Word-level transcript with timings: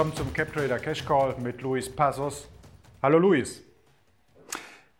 Willkommen 0.00 0.16
zum 0.16 0.32
CapTrader 0.32 0.78
Cash 0.78 1.04
Call 1.04 1.34
mit 1.40 1.60
Luis 1.60 1.94
Passos. 1.94 2.48
Hallo 3.02 3.18
Luis. 3.18 3.62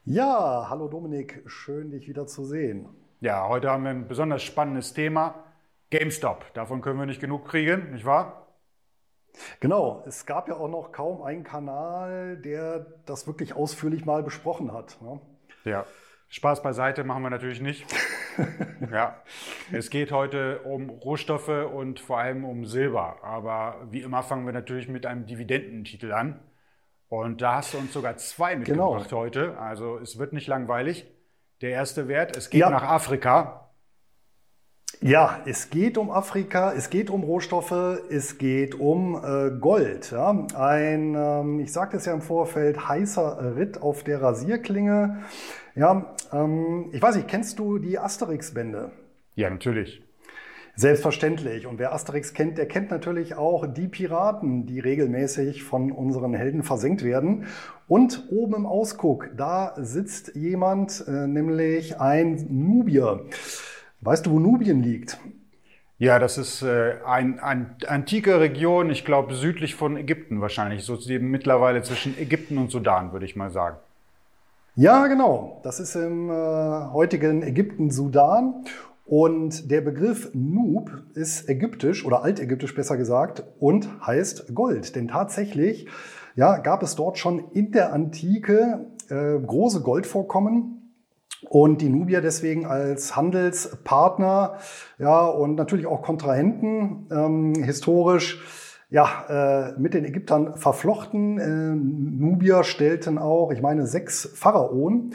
Ja, 0.04 0.66
hallo 0.68 0.88
Dominik, 0.88 1.42
schön 1.46 1.90
dich 1.90 2.06
wieder 2.06 2.26
zu 2.26 2.44
sehen. 2.44 2.86
Ja, 3.20 3.48
heute 3.48 3.70
haben 3.70 3.84
wir 3.84 3.92
ein 3.92 4.08
besonders 4.08 4.42
spannendes 4.42 4.92
Thema. 4.92 5.42
GameStop. 5.88 6.52
Davon 6.52 6.82
können 6.82 6.98
wir 6.98 7.06
nicht 7.06 7.22
genug 7.22 7.48
kriegen, 7.48 7.92
nicht 7.92 8.04
wahr? 8.04 8.46
Genau, 9.60 10.04
es 10.06 10.26
gab 10.26 10.48
ja 10.48 10.56
auch 10.56 10.68
noch 10.68 10.92
kaum 10.92 11.22
einen 11.22 11.44
Kanal, 11.44 12.36
der 12.36 12.80
das 13.06 13.26
wirklich 13.26 13.56
ausführlich 13.56 14.04
mal 14.04 14.22
besprochen 14.22 14.70
hat. 14.70 15.00
Ne? 15.00 15.18
Ja, 15.64 15.86
Spaß 16.30 16.62
beiseite 16.62 17.02
machen 17.02 17.24
wir 17.24 17.30
natürlich 17.30 17.60
nicht. 17.60 17.84
ja, 18.92 19.20
es 19.72 19.90
geht 19.90 20.12
heute 20.12 20.60
um 20.60 20.88
Rohstoffe 20.88 21.48
und 21.48 21.98
vor 21.98 22.18
allem 22.18 22.44
um 22.44 22.66
Silber. 22.66 23.16
Aber 23.22 23.88
wie 23.90 24.00
immer 24.00 24.22
fangen 24.22 24.46
wir 24.46 24.52
natürlich 24.52 24.88
mit 24.88 25.06
einem 25.06 25.26
Dividendentitel 25.26 26.12
an. 26.12 26.38
Und 27.08 27.42
da 27.42 27.56
hast 27.56 27.74
du 27.74 27.78
uns 27.78 27.92
sogar 27.92 28.16
zwei 28.16 28.54
genau. 28.54 28.92
mitgebracht 28.94 29.08
genau. 29.10 29.22
heute. 29.22 29.58
Also 29.58 29.98
es 29.98 30.18
wird 30.18 30.32
nicht 30.32 30.46
langweilig. 30.46 31.04
Der 31.62 31.70
erste 31.70 32.06
Wert, 32.06 32.36
es 32.36 32.48
geht 32.48 32.60
ja. 32.60 32.70
nach 32.70 32.84
Afrika. 32.84 33.70
Ja, 35.00 35.40
es 35.46 35.70
geht 35.70 35.98
um 35.98 36.10
Afrika, 36.10 36.72
es 36.72 36.90
geht 36.90 37.10
um 37.10 37.24
Rohstoffe, 37.24 38.00
es 38.10 38.38
geht 38.38 38.74
um 38.74 39.16
äh, 39.16 39.50
Gold. 39.58 40.10
Ja? 40.12 40.30
Ein, 40.54 41.14
ähm, 41.16 41.60
ich 41.60 41.72
sagte 41.72 41.96
es 41.96 42.04
ja 42.04 42.12
im 42.12 42.20
Vorfeld, 42.20 42.88
heißer 42.88 43.56
Ritt 43.56 43.82
auf 43.82 44.04
der 44.04 44.22
Rasierklinge. 44.22 45.24
Ja, 45.74 46.14
ähm, 46.32 46.90
ich 46.92 47.00
weiß 47.00 47.16
nicht, 47.16 47.28
kennst 47.28 47.58
du 47.58 47.78
die 47.78 47.98
Asterix-Bände? 47.98 48.90
Ja, 49.34 49.50
natürlich. 49.50 50.02
Selbstverständlich. 50.76 51.66
Und 51.66 51.78
wer 51.78 51.92
Asterix 51.92 52.32
kennt, 52.32 52.56
der 52.56 52.66
kennt 52.66 52.90
natürlich 52.90 53.34
auch 53.34 53.66
die 53.66 53.88
Piraten, 53.88 54.66
die 54.66 54.80
regelmäßig 54.80 55.62
von 55.62 55.92
unseren 55.92 56.32
Helden 56.32 56.62
versenkt 56.62 57.04
werden. 57.04 57.46
Und 57.86 58.28
oben 58.30 58.54
im 58.54 58.66
Ausguck, 58.66 59.30
da 59.36 59.74
sitzt 59.76 60.34
jemand, 60.36 61.04
äh, 61.06 61.26
nämlich 61.26 62.00
ein 62.00 62.46
Nubier. 62.48 63.26
Weißt 64.00 64.26
du, 64.26 64.30
wo 64.30 64.38
Nubien 64.38 64.82
liegt? 64.82 65.18
Ja, 65.98 66.18
das 66.18 66.38
ist 66.38 66.62
äh, 66.62 66.94
ein, 67.04 67.40
ein 67.40 67.76
antike 67.86 68.40
Region, 68.40 68.88
ich 68.88 69.04
glaube 69.04 69.34
südlich 69.34 69.74
von 69.74 69.98
Ägypten 69.98 70.40
wahrscheinlich, 70.40 70.82
so 70.82 70.98
mittlerweile 71.20 71.82
zwischen 71.82 72.16
Ägypten 72.18 72.56
und 72.56 72.70
Sudan, 72.70 73.12
würde 73.12 73.26
ich 73.26 73.36
mal 73.36 73.50
sagen. 73.50 73.76
Ja, 74.80 75.08
genau. 75.08 75.60
Das 75.62 75.78
ist 75.78 75.94
im 75.94 76.30
äh, 76.30 76.32
heutigen 76.32 77.42
Ägypten, 77.42 77.90
Sudan. 77.90 78.64
Und 79.04 79.70
der 79.70 79.82
Begriff 79.82 80.30
Nub 80.32 80.90
ist 81.12 81.50
ägyptisch 81.50 82.06
oder 82.06 82.22
altägyptisch 82.22 82.74
besser 82.74 82.96
gesagt 82.96 83.44
und 83.58 84.06
heißt 84.06 84.54
Gold. 84.54 84.96
Denn 84.96 85.08
tatsächlich 85.08 85.86
ja, 86.34 86.56
gab 86.56 86.82
es 86.82 86.96
dort 86.96 87.18
schon 87.18 87.50
in 87.52 87.72
der 87.72 87.92
Antike 87.92 88.86
äh, 89.10 89.38
große 89.38 89.82
Goldvorkommen, 89.82 90.78
und 91.48 91.80
die 91.80 91.88
Nubier 91.88 92.20
deswegen 92.20 92.66
als 92.66 93.16
Handelspartner 93.16 94.58
ja, 94.98 95.26
und 95.26 95.54
natürlich 95.54 95.86
auch 95.86 96.02
Kontrahenten 96.02 97.06
ähm, 97.10 97.54
historisch 97.54 98.42
ja, 98.90 99.70
äh, 99.70 99.80
mit 99.80 99.94
den 99.94 100.04
Ägyptern 100.04 100.56
verflochten. 100.56 101.38
Äh, 101.38 101.74
Nubier 101.76 102.64
stellten 102.64 103.18
auch, 103.18 103.52
ich 103.52 103.62
meine, 103.62 103.86
sechs 103.86 104.28
Pharaonen. 104.34 105.14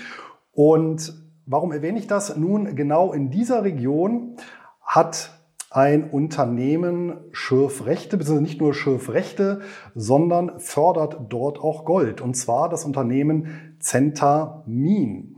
Und 0.53 1.13
warum 1.45 1.71
erwähne 1.71 1.99
ich 1.99 2.07
das? 2.07 2.37
Nun, 2.37 2.75
genau 2.75 3.11
in 3.11 3.29
dieser 3.29 3.63
Region 3.63 4.37
hat 4.81 5.31
ein 5.69 6.09
Unternehmen 6.09 7.17
Schürfrechte, 7.33 8.15
beziehungsweise 8.15 8.43
nicht 8.43 8.61
nur 8.61 8.73
Schürfrechte, 8.73 9.59
sondern 9.93 10.57
fördert 10.61 11.19
dort 11.27 11.59
auch 11.59 11.83
Gold. 11.83 12.21
Und 12.21 12.35
zwar 12.35 12.69
das 12.69 12.85
Unternehmen 12.85 13.75
Centamin. 13.79 15.37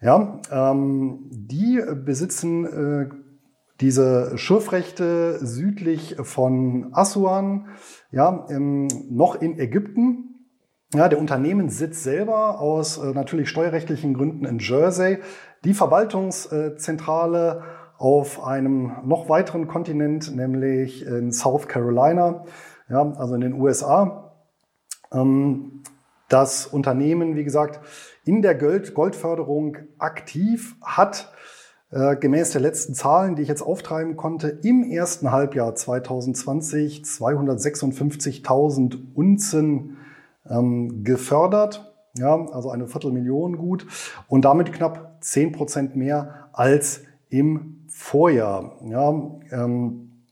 Ja, 0.00 0.40
ähm, 0.50 1.28
die 1.30 1.80
besitzen 2.04 2.64
äh, 2.64 3.08
diese 3.80 4.36
Schürfrechte 4.36 5.38
südlich 5.44 6.16
von 6.22 6.88
Assuan, 6.92 7.68
ja, 8.10 8.46
im, 8.48 8.88
noch 9.10 9.40
in 9.40 9.58
Ägypten. 9.58 10.24
Ja, 10.94 11.08
der 11.08 11.18
Unternehmenssitz 11.18 12.02
selber 12.02 12.60
aus 12.60 12.96
äh, 12.96 13.12
natürlich 13.12 13.50
steuerrechtlichen 13.50 14.14
Gründen 14.14 14.46
in 14.46 14.58
Jersey. 14.58 15.18
Die 15.64 15.74
Verwaltungszentrale 15.74 17.62
auf 17.98 18.42
einem 18.42 18.92
noch 19.04 19.28
weiteren 19.28 19.68
Kontinent, 19.68 20.34
nämlich 20.34 21.04
in 21.04 21.30
South 21.30 21.68
Carolina, 21.68 22.44
ja, 22.88 23.12
also 23.12 23.34
in 23.34 23.42
den 23.42 23.52
USA. 23.54 24.34
Ähm, 25.12 25.82
das 26.28 26.66
Unternehmen, 26.66 27.36
wie 27.36 27.44
gesagt, 27.44 27.80
in 28.24 28.42
der 28.42 28.54
Gold 28.54 28.94
Goldförderung 28.94 29.78
aktiv 29.98 30.76
hat, 30.82 31.32
äh, 31.90 32.16
gemäß 32.16 32.50
der 32.50 32.60
letzten 32.60 32.94
Zahlen, 32.94 33.36
die 33.36 33.42
ich 33.42 33.48
jetzt 33.48 33.62
auftreiben 33.62 34.16
konnte, 34.16 34.48
im 34.48 34.84
ersten 34.84 35.32
Halbjahr 35.32 35.74
2020 35.74 37.02
256.000 37.02 38.98
Unzen 39.14 39.96
ähm, 40.48 41.04
gefördert. 41.04 41.84
Ja, 42.16 42.34
also 42.52 42.70
eine 42.70 42.88
Viertelmillion 42.88 43.58
gut 43.58 43.86
und 44.26 44.44
damit 44.44 44.72
knapp 44.72 45.18
10 45.20 45.52
Prozent 45.52 45.94
mehr 45.94 46.48
als 46.52 47.02
im 47.28 47.84
Vorjahr. 47.88 48.78
Ja, 48.84 49.10
ähm, 49.52 50.24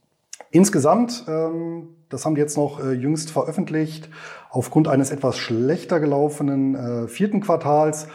insgesamt, 0.51 1.25
ähm, 1.27 1.89
das 2.09 2.25
haben 2.25 2.35
die 2.35 2.41
jetzt 2.41 2.57
noch 2.57 2.83
äh, 2.83 2.91
jüngst 2.91 3.31
veröffentlicht, 3.31 4.09
Aufgrund 4.49 4.87
eines 4.87 5.11
etwas 5.11 5.37
schlechter 5.37 5.99
gelaufenen 5.99 6.75
äh, 6.75 7.07
vierten 7.07 7.41
Quartals 7.41 8.07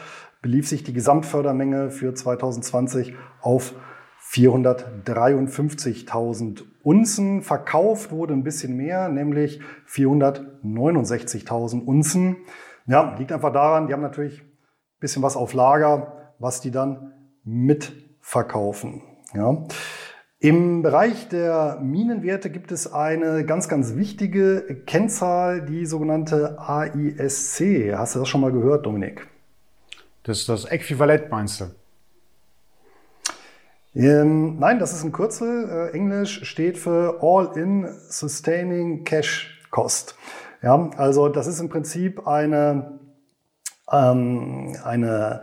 belief 0.43 0.69
sich 0.69 0.83
die 0.83 0.93
Gesamtfördermenge 0.93 1.91
für 1.91 2.13
2020 2.15 3.15
auf 3.41 3.73
453.000 4.31 6.65
Unzen. 6.83 7.41
Verkauft 7.43 8.11
wurde 8.11 8.35
ein 8.35 8.45
bisschen 8.45 8.77
mehr, 8.77 9.09
nämlich 9.09 9.61
469.000 9.89 11.83
Unzen. 11.85 12.37
Ja, 12.87 13.17
liegt 13.19 13.33
einfach 13.33 13.53
daran, 13.53 13.87
die 13.87 13.93
haben 13.93 14.03
natürlich 14.03 14.43
ein 14.43 15.01
bisschen 15.01 15.23
was 15.23 15.37
auf 15.37 15.55
Lager, 15.55 16.35
was 16.39 16.61
die 16.61 16.71
dann 16.71 17.13
mitverkaufen. 17.45 19.03
Ja. 19.35 19.65
Im 20.39 20.83
Bereich 20.83 21.29
der 21.29 21.79
Minenwerte 21.81 22.51
gibt 22.51 22.73
es 22.73 22.93
eine 22.93 23.47
ganz, 23.47 23.69
ganz 23.69 23.95
wichtige 23.95 24.83
Kennzahl, 24.87 25.65
die 25.65 25.87
sogenannte 25.87 26.59
AISC. 26.59 27.93
Hast 27.95 28.17
du 28.17 28.19
das 28.19 28.29
schon 28.29 28.41
mal 28.41 28.51
gehört, 28.51 28.87
Dominik? 28.87 29.29
Das 30.25 30.39
ist 30.39 30.49
das 30.49 30.65
Äquivalent, 30.67 31.31
meinst 31.31 31.61
du? 31.61 31.65
Ähm, 33.95 34.59
nein, 34.59 34.79
das 34.79 34.93
ist 34.93 35.05
ein 35.05 35.13
Kürzel. 35.13 35.69
Äh, 35.69 35.97
Englisch 35.97 36.45
steht 36.45 36.79
für 36.79 37.19
All-in 37.21 37.89
Sustaining 38.09 39.05
Cash 39.05 39.61
Cost. 39.71 40.17
Ja, 40.63 40.91
also 40.97 41.29
das 41.29 41.47
ist 41.47 41.61
im 41.61 41.69
Prinzip 41.69 42.27
eine, 42.27 43.01
ähm, 43.91 44.77
eine, 44.85 45.43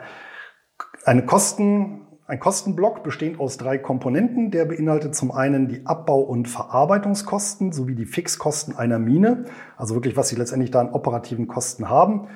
eine 1.03 1.25
Kosten, 1.25 2.07
ein 2.25 2.39
Kostenblock 2.39 3.03
bestehend 3.03 3.39
aus 3.39 3.57
drei 3.57 3.77
Komponenten. 3.77 4.49
Der 4.49 4.65
beinhaltet 4.65 5.13
zum 5.13 5.31
einen 5.31 5.67
die 5.67 5.85
Abbau- 5.85 6.21
und 6.21 6.47
Verarbeitungskosten 6.47 7.73
sowie 7.73 7.95
die 7.95 8.05
Fixkosten 8.05 8.77
einer 8.77 8.97
Mine, 8.97 9.45
also 9.77 9.93
wirklich, 9.93 10.15
was 10.15 10.29
sie 10.29 10.37
letztendlich 10.37 10.71
da 10.71 10.79
an 10.79 10.91
operativen 10.91 11.47
Kosten 11.47 11.89
haben. 11.89 12.29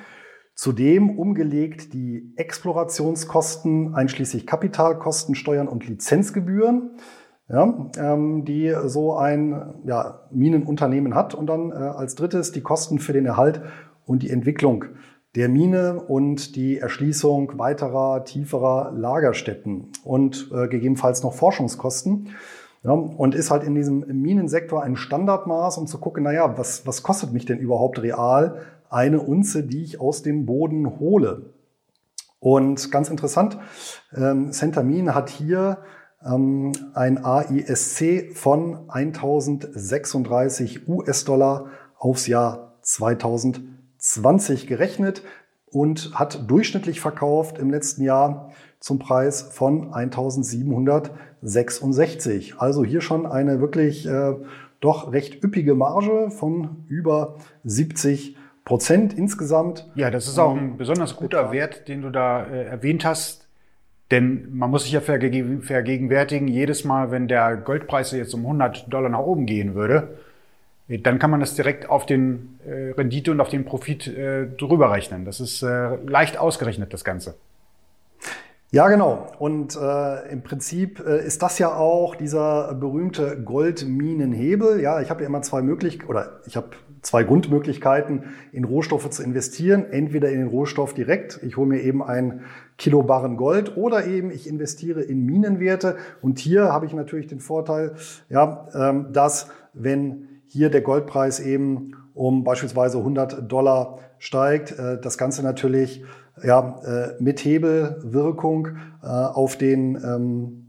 Zudem 0.54 1.18
umgelegt 1.18 1.92
die 1.94 2.32
Explorationskosten 2.36 3.94
einschließlich 3.94 4.46
Kapitalkosten, 4.46 5.34
Steuern 5.34 5.66
und 5.66 5.86
Lizenzgebühren, 5.86 6.90
ja, 7.48 7.90
ähm, 7.98 8.44
die 8.44 8.72
so 8.84 9.16
ein 9.16 9.74
ja, 9.84 10.20
Minenunternehmen 10.30 11.14
hat. 11.14 11.34
Und 11.34 11.46
dann 11.48 11.72
äh, 11.72 11.74
als 11.74 12.14
drittes 12.14 12.52
die 12.52 12.62
Kosten 12.62 13.00
für 13.00 13.12
den 13.12 13.26
Erhalt 13.26 13.62
und 14.06 14.22
die 14.22 14.30
Entwicklung 14.30 14.84
der 15.34 15.48
Mine 15.48 16.00
und 16.00 16.54
die 16.54 16.78
Erschließung 16.78 17.58
weiterer, 17.58 18.24
tieferer 18.24 18.92
Lagerstätten 18.94 19.88
und 20.04 20.50
äh, 20.54 20.68
gegebenenfalls 20.68 21.24
noch 21.24 21.34
Forschungskosten. 21.34 22.28
Ja, 22.84 22.92
und 22.92 23.34
ist 23.34 23.50
halt 23.50 23.64
in 23.64 23.74
diesem 23.74 24.04
Minensektor 24.20 24.82
ein 24.82 24.96
Standardmaß, 24.96 25.78
um 25.78 25.86
zu 25.86 25.98
gucken, 25.98 26.22
naja, 26.22 26.58
was, 26.58 26.86
was 26.86 27.02
kostet 27.02 27.32
mich 27.32 27.46
denn 27.46 27.58
überhaupt 27.58 28.00
real 28.02 28.60
eine 28.94 29.20
Unze, 29.20 29.64
die 29.64 29.82
ich 29.82 30.00
aus 30.00 30.22
dem 30.22 30.46
Boden 30.46 30.98
hole? 30.98 31.52
Und 32.40 32.90
ganz 32.90 33.10
interessant, 33.10 33.58
ähm, 34.14 34.52
Centamin 34.52 35.14
hat 35.14 35.30
hier 35.30 35.78
ähm, 36.24 36.72
ein 36.94 37.24
AISC 37.24 38.34
von 38.34 38.88
1036 38.88 40.88
US-Dollar 40.88 41.66
aufs 41.98 42.26
Jahr 42.26 42.78
2020. 42.82 43.74
20 44.04 44.66
gerechnet 44.66 45.22
und 45.64 46.12
hat 46.14 46.50
durchschnittlich 46.50 47.00
verkauft 47.00 47.58
im 47.58 47.70
letzten 47.70 48.02
Jahr 48.02 48.50
zum 48.78 48.98
Preis 48.98 49.40
von 49.42 49.94
1766. 49.94 52.56
Also 52.58 52.84
hier 52.84 53.00
schon 53.00 53.24
eine 53.24 53.60
wirklich 53.60 54.06
äh, 54.06 54.34
doch 54.80 55.12
recht 55.12 55.42
üppige 55.42 55.74
Marge 55.74 56.30
von 56.30 56.84
über 56.86 57.36
70 57.64 58.36
Prozent 58.64 59.12
insgesamt. 59.12 59.86
Ja, 59.94 60.10
das 60.10 60.26
ist 60.26 60.38
auch 60.38 60.56
ein 60.56 60.76
besonders 60.76 61.16
guter 61.16 61.52
Wert, 61.52 61.86
den 61.88 62.02
du 62.02 62.10
da 62.10 62.44
äh, 62.44 62.64
erwähnt 62.64 63.04
hast. 63.04 63.46
Denn 64.10 64.48
man 64.56 64.70
muss 64.70 64.84
sich 64.84 64.92
ja 64.92 65.00
vergegenwärtigen, 65.00 66.48
jedes 66.48 66.84
Mal, 66.84 67.10
wenn 67.10 67.26
der 67.26 67.56
Goldpreis 67.56 68.12
jetzt 68.12 68.34
um 68.34 68.40
100 68.42 68.92
Dollar 68.92 69.08
nach 69.08 69.20
oben 69.20 69.46
gehen 69.46 69.74
würde, 69.74 70.18
äh, 70.88 70.98
dann 70.98 71.18
kann 71.18 71.30
man 71.30 71.40
das 71.40 71.54
direkt 71.54 71.90
auf 71.90 72.06
den 72.06 72.58
äh, 72.66 72.92
Rendite 72.92 73.30
und 73.30 73.40
auf 73.40 73.48
den 73.48 73.64
Profit 73.64 74.06
äh, 74.06 74.46
drüber 74.46 74.90
rechnen. 74.92 75.24
Das 75.24 75.40
ist 75.40 75.62
äh, 75.62 75.96
leicht 76.06 76.38
ausgerechnet, 76.38 76.92
das 76.92 77.04
Ganze. 77.04 77.34
Ja, 78.70 78.88
genau. 78.88 79.30
Und 79.38 79.76
äh, 79.76 80.32
im 80.32 80.42
Prinzip 80.42 81.00
äh, 81.06 81.24
ist 81.24 81.42
das 81.42 81.58
ja 81.58 81.74
auch 81.74 82.16
dieser 82.16 82.74
berühmte 82.74 83.40
Goldminenhebel. 83.40 84.80
Ja, 84.80 85.00
ich 85.00 85.10
habe 85.10 85.22
ja 85.22 85.28
immer 85.28 85.42
zwei 85.42 85.62
Möglichkeiten, 85.62 86.10
oder 86.10 86.40
ich 86.46 86.56
habe 86.56 86.70
zwei 87.04 87.22
Grundmöglichkeiten, 87.22 88.24
in 88.50 88.64
Rohstoffe 88.64 89.08
zu 89.10 89.22
investieren. 89.22 89.86
Entweder 89.90 90.30
in 90.30 90.38
den 90.38 90.48
Rohstoff 90.48 90.94
direkt, 90.94 91.38
ich 91.42 91.56
hole 91.56 91.68
mir 91.68 91.82
eben 91.82 92.02
ein 92.02 92.40
Kilo 92.76 93.02
Barren 93.02 93.36
Gold, 93.36 93.76
oder 93.76 94.06
eben 94.06 94.30
ich 94.30 94.48
investiere 94.48 95.02
in 95.02 95.24
Minenwerte. 95.24 95.96
Und 96.22 96.38
hier 96.38 96.72
habe 96.72 96.86
ich 96.86 96.94
natürlich 96.94 97.28
den 97.28 97.40
Vorteil, 97.40 97.94
ja, 98.28 98.66
ähm, 98.74 99.12
dass 99.12 99.48
wenn 99.72 100.28
hier 100.46 100.70
der 100.70 100.80
Goldpreis 100.80 101.40
eben 101.40 101.92
um 102.14 102.44
beispielsweise 102.44 102.98
100 102.98 103.50
Dollar 103.50 103.98
steigt, 104.18 104.78
äh, 104.78 105.00
das 105.00 105.18
Ganze 105.18 105.42
natürlich 105.42 106.04
ja, 106.42 106.80
äh, 106.84 107.22
mit 107.22 107.44
Hebelwirkung 107.44 108.68
äh, 109.02 109.06
auf 109.06 109.56
den 109.56 109.96
ähm, 109.96 110.63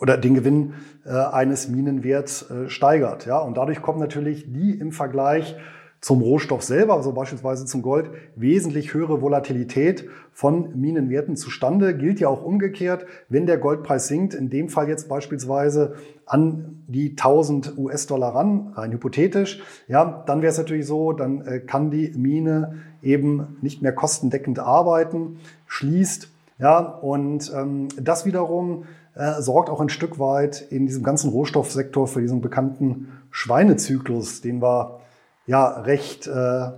oder 0.00 0.16
den 0.16 0.34
Gewinn 0.34 0.74
äh, 1.04 1.10
eines 1.10 1.68
Minenwerts 1.68 2.50
äh, 2.50 2.68
steigert. 2.68 3.26
Ja? 3.26 3.38
Und 3.38 3.56
dadurch 3.56 3.82
kommt 3.82 3.98
natürlich 3.98 4.52
die 4.52 4.78
im 4.78 4.92
Vergleich 4.92 5.56
zum 6.00 6.20
Rohstoff 6.20 6.62
selber, 6.62 6.94
also 6.94 7.12
beispielsweise 7.12 7.64
zum 7.64 7.82
Gold, 7.82 8.10
wesentlich 8.36 8.94
höhere 8.94 9.22
Volatilität 9.22 10.08
von 10.32 10.78
Minenwerten 10.78 11.36
zustande. 11.36 11.96
Gilt 11.96 12.20
ja 12.20 12.28
auch 12.28 12.44
umgekehrt, 12.44 13.06
wenn 13.28 13.46
der 13.46 13.58
Goldpreis 13.58 14.06
sinkt, 14.06 14.34
in 14.34 14.50
dem 14.50 14.68
Fall 14.68 14.88
jetzt 14.88 15.08
beispielsweise 15.08 15.94
an 16.26 16.84
die 16.86 17.10
1000 17.10 17.76
US-Dollar 17.78 18.34
ran, 18.34 18.72
rein 18.74 18.92
hypothetisch, 18.92 19.62
ja, 19.88 20.22
dann 20.26 20.42
wäre 20.42 20.52
es 20.52 20.58
natürlich 20.58 20.86
so, 20.86 21.12
dann 21.12 21.44
äh, 21.44 21.60
kann 21.60 21.90
die 21.90 22.12
Mine 22.16 22.82
eben 23.02 23.56
nicht 23.60 23.82
mehr 23.82 23.92
kostendeckend 23.92 24.58
arbeiten, 24.58 25.38
schließt, 25.66 26.28
ja, 26.58 26.78
und 26.78 27.52
ähm, 27.54 27.88
das 28.00 28.24
wiederum 28.24 28.84
äh, 29.16 29.40
sorgt 29.40 29.70
auch 29.70 29.80
ein 29.80 29.88
Stück 29.88 30.18
weit 30.18 30.60
in 30.70 30.86
diesem 30.86 31.02
ganzen 31.02 31.30
Rohstoffsektor 31.30 32.06
für 32.06 32.20
diesen 32.20 32.40
bekannten 32.40 33.08
Schweinezyklus, 33.30 34.42
den 34.42 34.60
wir 34.60 35.00
ja 35.46 35.66
recht 35.66 36.26
äh, 36.26 36.70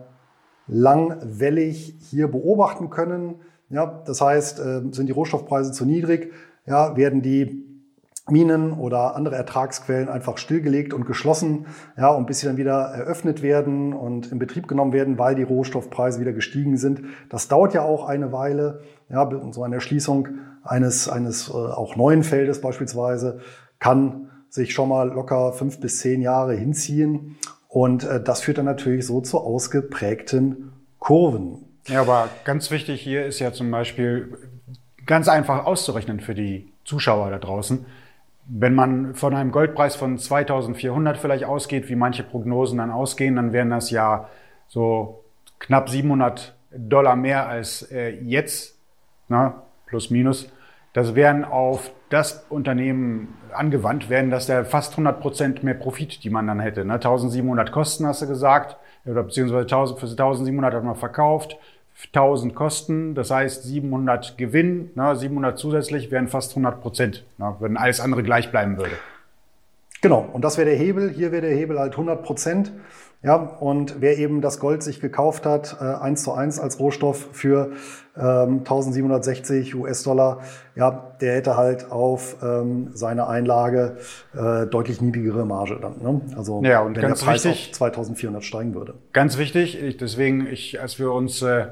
langwellig 0.69 1.97
hier 2.01 2.29
beobachten 2.29 2.91
können. 2.91 3.37
Ja, 3.71 4.03
das 4.07 4.21
heißt, 4.21 4.61
äh, 4.61 4.83
sind 4.93 5.07
die 5.07 5.13
Rohstoffpreise 5.13 5.73
zu 5.73 5.85
niedrig, 5.85 6.33
ja, 6.65 6.97
werden 6.97 7.23
die 7.23 7.65
Minen 8.31 8.73
oder 8.73 9.17
andere 9.17 9.37
Ertragsquellen 9.37 10.09
einfach 10.09 10.39
stillgelegt 10.39 10.93
und 10.93 11.07
geschlossen, 11.07 11.67
ja, 11.97 12.11
und 12.11 12.27
bis 12.27 12.41
sie 12.41 12.47
dann 12.47 12.57
wieder 12.57 12.75
eröffnet 12.75 13.43
werden 13.43 13.93
und 13.95 14.31
in 14.31 14.39
Betrieb 14.39 14.69
genommen 14.69 14.93
werden, 14.93 15.19
weil 15.19 15.35
die 15.35 15.43
Rohstoffpreise 15.43 16.21
wieder 16.21 16.33
gestiegen 16.33 16.77
sind. 16.77 17.03
Das 17.31 17.49
dauert 17.49 17.75
ja 17.75 17.83
auch 17.83 18.07
eine 18.07 18.31
Weile, 18.31 18.81
ja, 19.09 19.29
so 19.51 19.63
eine 19.63 19.77
Erschließung 19.77 20.29
eines, 20.65 21.09
eines 21.09 21.49
äh, 21.49 21.53
auch 21.53 21.97
neuen 21.97 22.23
Feldes 22.23 22.61
beispielsweise 22.61 23.41
kann 23.79 24.31
sich 24.51 24.73
schon 24.73 24.89
mal 24.89 25.09
locker 25.09 25.53
fünf 25.53 25.81
bis 25.81 25.99
zehn 26.01 26.23
Jahre 26.23 26.55
hinziehen. 26.55 27.37
Und 27.69 28.05
äh, 28.05 28.23
das 28.23 28.43
führt 28.43 28.59
dann 28.59 28.65
natürlich 28.65 29.07
so 29.07 29.21
zu 29.21 29.39
ausgeprägten 29.39 30.73
Kurven. 30.99 31.65
Ja, 31.87 32.01
aber 32.01 32.29
ganz 32.45 32.71
wichtig 32.71 33.01
hier 33.01 33.27
ist 33.27 33.39
ja 33.39 33.53
zum 33.53 33.71
Beispiel 33.71 34.37
ganz 35.07 35.29
einfach 35.29 35.65
auszurechnen 35.65 36.21
für 36.21 36.35
die 36.35 36.71
Zuschauer 36.85 37.31
da 37.31 37.39
draußen. 37.39 37.87
Wenn 38.47 38.75
man 38.75 39.15
von 39.15 39.35
einem 39.35 39.53
Goldpreis 39.53 39.97
von 39.97 40.19
2400 40.19 41.19
vielleicht 41.19 41.45
ausgeht, 41.45 41.89
wie 41.89 41.97
manche 41.97 42.23
Prognosen 42.23 42.79
dann 42.79 42.91
ausgehen, 42.91 43.37
dann 43.37 43.53
wären 43.53 43.71
das 43.71 43.91
ja 43.91 44.29
so 44.69 45.25
knapp 45.59 45.89
700 45.89 46.55
Dollar 46.71 47.17
mehr 47.17 47.49
als 47.49 47.83
äh, 47.91 48.11
jetzt, 48.11 48.79
na, 49.29 49.63
plus 49.89 50.11
minus. 50.11 50.49
Das 50.93 51.15
wären 51.15 51.45
auf 51.45 51.91
das 52.09 52.47
Unternehmen 52.49 53.35
angewandt, 53.53 54.09
wären 54.09 54.31
das 54.31 54.49
ja 54.49 54.65
fast 54.65 54.93
100 54.93 55.21
Prozent 55.21 55.63
mehr 55.63 55.75
Profit, 55.75 56.25
die 56.25 56.31
man 56.31 56.47
dann 56.47 56.61
hätte. 56.61 56.85
Ne? 56.85 56.95
1700 56.95 57.73
Kosten 57.73 58.07
hast 58.07 58.23
du 58.23 58.27
gesagt, 58.27 58.77
oder 59.05 59.23
beziehungsweise 59.23 59.63
1000, 59.63 60.01
für 60.01 60.07
1700 60.07 60.75
hat 60.75 60.85
man 60.85 60.97
verkauft, 60.97 61.57
1000 62.07 62.55
Kosten, 62.55 63.15
das 63.15 63.31
heißt 63.31 63.65
700 63.65 64.39
Gewinn, 64.39 64.91
ne? 64.95 65.17
700 65.17 65.59
zusätzlich 65.59 66.11
wären 66.11 66.29
fast 66.29 66.53
100 66.53 66.81
Prozent, 66.81 67.25
ne? 67.39 67.57
wenn 67.59 67.77
alles 67.77 68.01
andere 68.01 68.23
gleich 68.23 68.51
bleiben 68.51 68.77
würde. 68.77 68.93
Genau, 70.01 70.29
und 70.33 70.43
das 70.43 70.59
wäre 70.59 70.71
der 70.71 70.79
Hebel. 70.79 71.11
Hier 71.11 71.33
wäre 71.33 71.43
der 71.43 71.57
Hebel 71.57 71.79
halt 71.79 71.93
100 71.93 72.23
Prozent. 72.23 72.73
Ja, 73.21 73.35
und 73.35 74.01
wer 74.01 74.17
eben 74.17 74.41
das 74.41 74.61
Gold 74.61 74.85
sich 74.85 75.01
gekauft 75.01 75.45
hat, 75.45 75.79
äh, 75.81 75.85
eins 75.85 76.23
zu 76.23 76.33
eins 76.33 76.61
als 76.61 76.79
Rohstoff 76.79 77.29
für 77.33 77.73
ähm, 78.17 78.59
1760 78.59 79.75
US-Dollar, 79.75 80.43
ja, 80.77 81.17
der 81.21 81.35
hätte 81.35 81.57
halt 81.57 81.91
auf 81.91 82.37
ähm, 82.45 82.91
seine 82.95 83.27
Einlage 83.27 83.97
äh, 84.35 84.67
deutlich 84.67 85.01
niedrigere 85.01 85.45
Marge 85.45 85.79
dann. 85.83 86.01
Ne? 86.01 86.21
Also 86.37 86.63
ja, 86.63 86.81
und 86.81 86.95
wenn 86.95 87.03
ganz 87.03 87.19
der 87.19 87.27
Preis 87.27 87.45
wichtig, 87.45 87.71
auf 87.71 87.79
2400 87.79 88.45
steigen 88.45 88.75
würde. 88.75 88.95
Ganz 89.13 89.37
wichtig, 89.37 89.83
ich, 89.83 89.97
deswegen, 89.97 90.47
ich, 90.47 90.81
als 90.81 91.01
wir 91.01 91.11
uns 91.13 91.43
äh, 91.43 91.67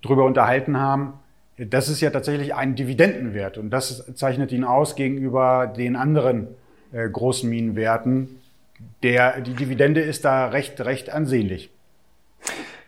drüber 0.00 0.24
unterhalten 0.24 0.78
haben, 0.78 1.12
das 1.58 1.90
ist 1.90 2.00
ja 2.00 2.08
tatsächlich 2.08 2.54
ein 2.54 2.74
Dividendenwert 2.74 3.58
und 3.58 3.68
das 3.68 4.04
zeichnet 4.14 4.50
ihn 4.50 4.64
aus 4.64 4.94
gegenüber 4.94 5.66
den 5.66 5.94
anderen 5.96 6.48
äh, 6.92 7.08
großen 7.08 7.48
Minenwerten, 7.48 8.35
der, 9.02 9.40
die 9.40 9.54
Dividende 9.54 10.00
ist 10.00 10.24
da 10.24 10.46
recht, 10.48 10.80
recht 10.80 11.10
ansehnlich. 11.10 11.70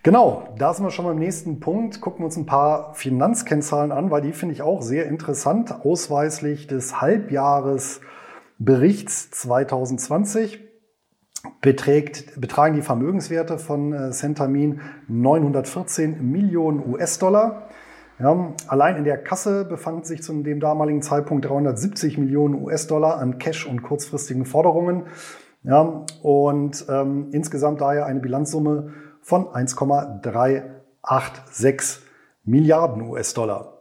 Genau, 0.02 0.48
da 0.56 0.72
sind 0.72 0.86
wir 0.86 0.90
schon 0.90 1.04
beim 1.04 1.18
nächsten 1.18 1.60
Punkt. 1.60 2.00
Gucken 2.00 2.20
wir 2.20 2.26
uns 2.26 2.36
ein 2.36 2.46
paar 2.46 2.94
Finanzkennzahlen 2.94 3.92
an, 3.92 4.10
weil 4.10 4.22
die 4.22 4.32
finde 4.32 4.54
ich 4.54 4.62
auch 4.62 4.80
sehr 4.80 5.04
interessant. 5.06 5.84
Ausweislich 5.84 6.66
des 6.66 6.98
Halbjahresberichts 7.00 9.30
2020 9.32 10.60
beträgt, 11.60 12.40
betragen 12.40 12.76
die 12.76 12.82
Vermögenswerte 12.82 13.58
von 13.58 13.92
äh, 13.92 14.12
Centamin 14.12 14.80
914 15.08 16.30
Millionen 16.30 16.88
US-Dollar. 16.88 17.68
Ja, 18.18 18.52
allein 18.66 18.96
in 18.96 19.04
der 19.04 19.18
Kasse 19.18 19.64
befanden 19.64 20.04
sich 20.04 20.22
zu 20.22 20.32
dem 20.42 20.58
damaligen 20.58 21.02
Zeitpunkt 21.02 21.44
370 21.44 22.18
Millionen 22.18 22.54
US-Dollar 22.54 23.18
an 23.18 23.38
Cash 23.38 23.66
und 23.66 23.82
kurzfristigen 23.82 24.44
Forderungen. 24.44 25.04
Ja, 25.68 26.04
und 26.22 26.86
ähm, 26.88 27.28
insgesamt 27.32 27.82
daher 27.82 28.06
eine 28.06 28.20
Bilanzsumme 28.20 28.94
von 29.20 29.52
1,386 29.52 32.02
Milliarden 32.44 33.02
US-Dollar. 33.02 33.74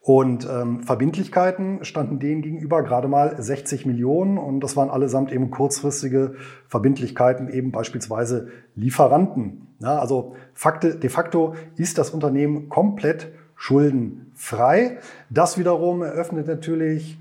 Und 0.00 0.48
ähm, 0.48 0.84
Verbindlichkeiten 0.84 1.84
standen 1.84 2.20
denen 2.20 2.42
gegenüber 2.42 2.84
gerade 2.84 3.08
mal 3.08 3.42
60 3.42 3.84
Millionen 3.84 4.38
und 4.38 4.60
das 4.60 4.76
waren 4.76 4.90
allesamt 4.90 5.32
eben 5.32 5.50
kurzfristige 5.50 6.36
Verbindlichkeiten, 6.68 7.48
eben 7.48 7.72
beispielsweise 7.72 8.46
Lieferanten. 8.76 9.74
Ja, 9.80 9.98
also 9.98 10.36
Fakte, 10.52 10.94
de 10.94 11.10
facto 11.10 11.56
ist 11.74 11.98
das 11.98 12.10
Unternehmen 12.10 12.68
komplett 12.68 13.32
schuldenfrei. 13.56 14.98
Das 15.30 15.58
wiederum 15.58 16.02
eröffnet 16.02 16.46
natürlich 16.46 17.18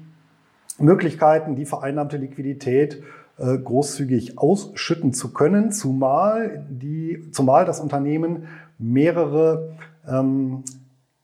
Möglichkeiten, 0.77 1.55
die 1.55 1.65
vereinnahmte 1.65 2.17
Liquidität 2.17 3.01
großzügig 3.37 4.37
ausschütten 4.37 5.13
zu 5.13 5.33
können, 5.33 5.71
zumal, 5.71 6.65
die, 6.69 7.29
zumal 7.31 7.65
das 7.65 7.79
Unternehmen 7.79 8.47
mehrere 8.77 9.75
ähm, 10.07 10.63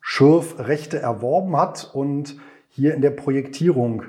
Schürfrechte 0.02 1.00
erworben 1.00 1.56
hat 1.56 1.92
und 1.94 2.38
hier 2.70 2.96
in 2.96 3.02
der 3.02 3.12
Projektierung 3.12 4.04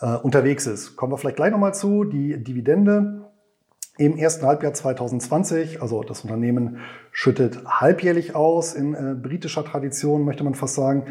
äh, 0.00 0.16
unterwegs 0.16 0.66
ist. 0.66 0.96
Kommen 0.96 1.12
wir 1.12 1.18
vielleicht 1.18 1.36
gleich 1.36 1.50
nochmal 1.50 1.74
zu. 1.74 2.04
Die 2.04 2.42
Dividende 2.42 3.30
im 3.98 4.16
ersten 4.16 4.46
Halbjahr 4.46 4.72
2020, 4.72 5.82
also 5.82 6.02
das 6.02 6.22
Unternehmen 6.22 6.78
schüttet 7.12 7.64
halbjährlich 7.66 8.34
aus, 8.34 8.74
in 8.74 8.94
äh, 8.94 9.14
britischer 9.14 9.64
Tradition 9.64 10.24
möchte 10.24 10.44
man 10.44 10.54
fast 10.54 10.74
sagen, 10.74 11.06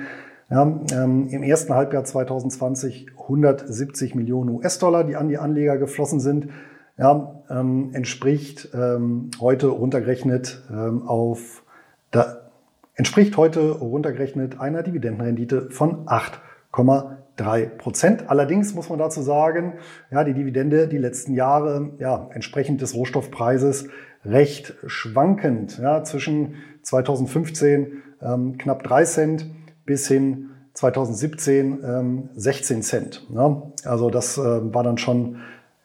ja, 0.50 0.80
ähm, 0.92 1.28
Im 1.30 1.44
ersten 1.44 1.74
Halbjahr 1.74 2.04
2020 2.04 3.08
170 3.20 4.16
Millionen 4.16 4.50
US-Dollar, 4.50 5.04
die 5.04 5.16
an 5.16 5.30
die 5.30 5.38
Anleger 5.38 5.78
geflossen 5.78 6.20
sind. 6.20 6.50
Ja, 6.98 7.44
ähm, 7.50 7.92
entspricht 7.94 8.70
ähm, 8.74 9.32
heute 9.40 9.68
runtergerechnet 9.68 10.64
ähm, 10.70 11.08
auf 11.08 11.64
da, 12.12 12.50
entspricht 12.96 13.38
heute 13.38 13.72
runtergerechnet 13.72 14.60
einer 14.60 14.84
Dividendenrendite 14.84 15.70
von 15.70 16.06
8,3 16.08 17.20
drei 17.40 17.66
Prozent. 17.66 18.30
Allerdings 18.30 18.74
muss 18.74 18.90
man 18.90 19.00
dazu 19.00 19.22
sagen, 19.22 19.74
ja, 20.12 20.24
die 20.24 20.34
Dividende 20.34 20.88
die 20.88 20.98
letzten 20.98 21.34
Jahre, 21.34 21.92
ja, 22.00 22.30
entsprechend 22.34 22.82
des 22.82 22.96
Rohstoffpreises 22.96 23.88
recht 24.26 24.76
schwankend, 24.86 25.80
ja, 25.80 26.04
zwischen 26.04 26.56
2015 26.84 28.04
ähm, 28.22 28.58
knapp 28.58 28.84
drei 28.84 29.06
Cent 29.06 29.46
bis 29.90 30.08
hin 30.08 30.52
2017 30.76 31.80
ähm, 31.84 32.30
16 32.36 32.84
Cent. 32.84 33.26
Ja. 33.34 33.64
Also 33.86 34.12
das 34.12 34.38
äh, 34.38 34.42
war 34.42 34.84
dann 34.84 35.00
schon 35.00 35.38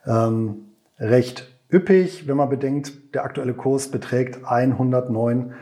ähm, 0.06 0.66
recht 0.99 1.49
üppig, 1.73 2.28
wenn 2.28 2.37
man 2.37 2.50
bedenkt, 2.50 3.14
der 3.14 3.25
aktuelle 3.25 3.54
Kurs 3.54 3.90
beträgt 3.90 4.44
109 4.44 5.54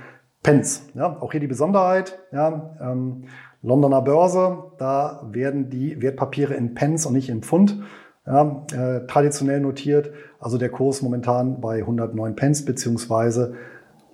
Pence. 0.43 0.89
Ja, 0.95 1.17
auch 1.21 1.31
hier 1.31 1.41
die 1.41 1.47
Besonderheit, 1.47 2.19
ja, 2.33 2.77
ähm, 2.81 3.27
Londoner 3.63 4.03
Börse, 4.03 4.59
da 4.79 5.23
werden 5.31 5.71
die 5.71 6.03
Wertpapiere 6.03 6.55
in 6.55 6.75
Pence 6.75 7.07
und 7.07 7.13
nicht 7.13 7.29
in 7.29 7.43
Pfund 7.43 7.81
ja, 8.27 8.67
äh, 8.73 9.07
traditionell 9.07 9.61
notiert. 9.61 10.11
Also 10.41 10.59
der 10.59 10.69
Kurs 10.69 11.01
momentan 11.01 11.61
bei 11.61 11.79
109 11.79 12.35
Pence 12.35 12.65
beziehungsweise 12.65 13.55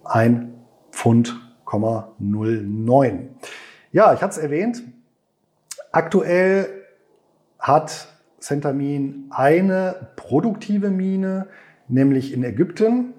1 0.05 0.49
Pfund, 0.93 1.35
09. 1.65 3.31
Ja, 3.93 4.13
ich 4.13 4.21
hatte 4.21 4.33
es 4.33 4.39
erwähnt. 4.39 4.83
Aktuell 5.93 6.69
hat 7.59 8.09
Centamin 8.39 9.27
eine 9.31 10.09
produktive 10.17 10.91
Mine, 10.91 11.47
nämlich 11.89 12.33
in 12.33 12.45
Ägypten. 12.45 13.15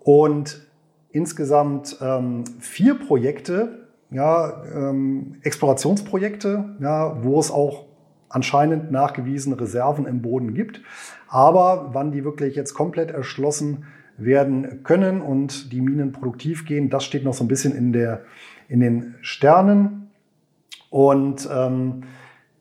Und 0.00 0.66
insgesamt 1.10 1.96
ähm, 2.00 2.44
vier 2.60 2.98
Projekte, 2.98 3.88
ja, 4.10 4.62
ähm, 4.74 5.36
Explorationsprojekte, 5.42 6.76
ja, 6.80 7.22
wo 7.22 7.40
es 7.40 7.50
auch 7.50 7.86
anscheinend 8.28 8.90
nachgewiesene 8.90 9.58
Reserven 9.58 10.06
im 10.06 10.22
Boden 10.22 10.54
gibt. 10.54 10.82
Aber 11.28 11.90
wann 11.92 12.12
die 12.12 12.24
wirklich 12.24 12.56
jetzt 12.56 12.74
komplett 12.74 13.10
erschlossen 13.10 13.84
werden 14.18 14.82
können 14.82 15.22
und 15.22 15.72
die 15.72 15.80
Minen 15.80 16.12
produktiv 16.12 16.66
gehen, 16.66 16.90
das 16.90 17.04
steht 17.04 17.24
noch 17.24 17.34
so 17.34 17.44
ein 17.44 17.48
bisschen 17.48 17.74
in, 17.74 17.92
der, 17.92 18.22
in 18.68 18.80
den 18.80 19.14
Sternen. 19.22 20.10
Und 20.90 21.48
ähm, 21.52 22.04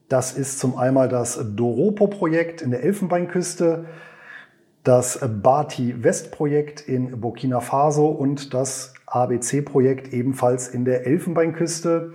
das 0.10 0.34
ist 0.34 0.60
zum 0.60 0.78
einmal 0.78 1.10
das 1.10 1.40
Doropo-Projekt 1.56 2.62
in 2.62 2.72
der 2.72 2.84
Elfenbeinküste 2.84 3.86
das 4.88 5.20
Bati-West-Projekt 5.20 6.80
in 6.80 7.20
Burkina 7.20 7.60
Faso 7.60 8.08
und 8.08 8.54
das 8.54 8.94
ABC-Projekt 9.06 10.14
ebenfalls 10.14 10.70
in 10.70 10.86
der 10.86 11.06
Elfenbeinküste. 11.06 12.14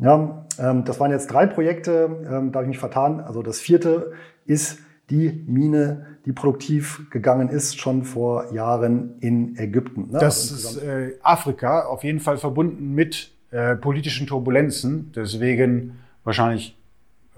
Ja, 0.00 0.44
ähm, 0.58 0.84
das 0.84 0.98
waren 0.98 1.12
jetzt 1.12 1.28
drei 1.28 1.46
Projekte, 1.46 2.24
ähm, 2.28 2.50
da 2.50 2.58
habe 2.58 2.64
ich 2.64 2.70
mich 2.70 2.78
vertan. 2.78 3.20
Also 3.20 3.42
das 3.42 3.60
vierte 3.60 4.14
ist 4.46 4.80
die 5.10 5.44
Mine, 5.46 6.18
die 6.26 6.32
produktiv 6.32 7.08
gegangen 7.10 7.48
ist, 7.48 7.78
schon 7.78 8.04
vor 8.04 8.52
Jahren 8.52 9.18
in 9.20 9.56
Ägypten. 9.56 10.10
Ne? 10.10 10.18
Das 10.18 10.52
also 10.52 10.80
ist 10.80 10.86
äh, 10.86 11.14
Afrika 11.22 11.86
auf 11.86 12.04
jeden 12.04 12.20
Fall 12.20 12.36
verbunden 12.36 12.94
mit 12.94 13.30
äh, 13.50 13.76
politischen 13.76 14.26
Turbulenzen. 14.26 15.12
Deswegen 15.14 15.98
wahrscheinlich 16.24 16.76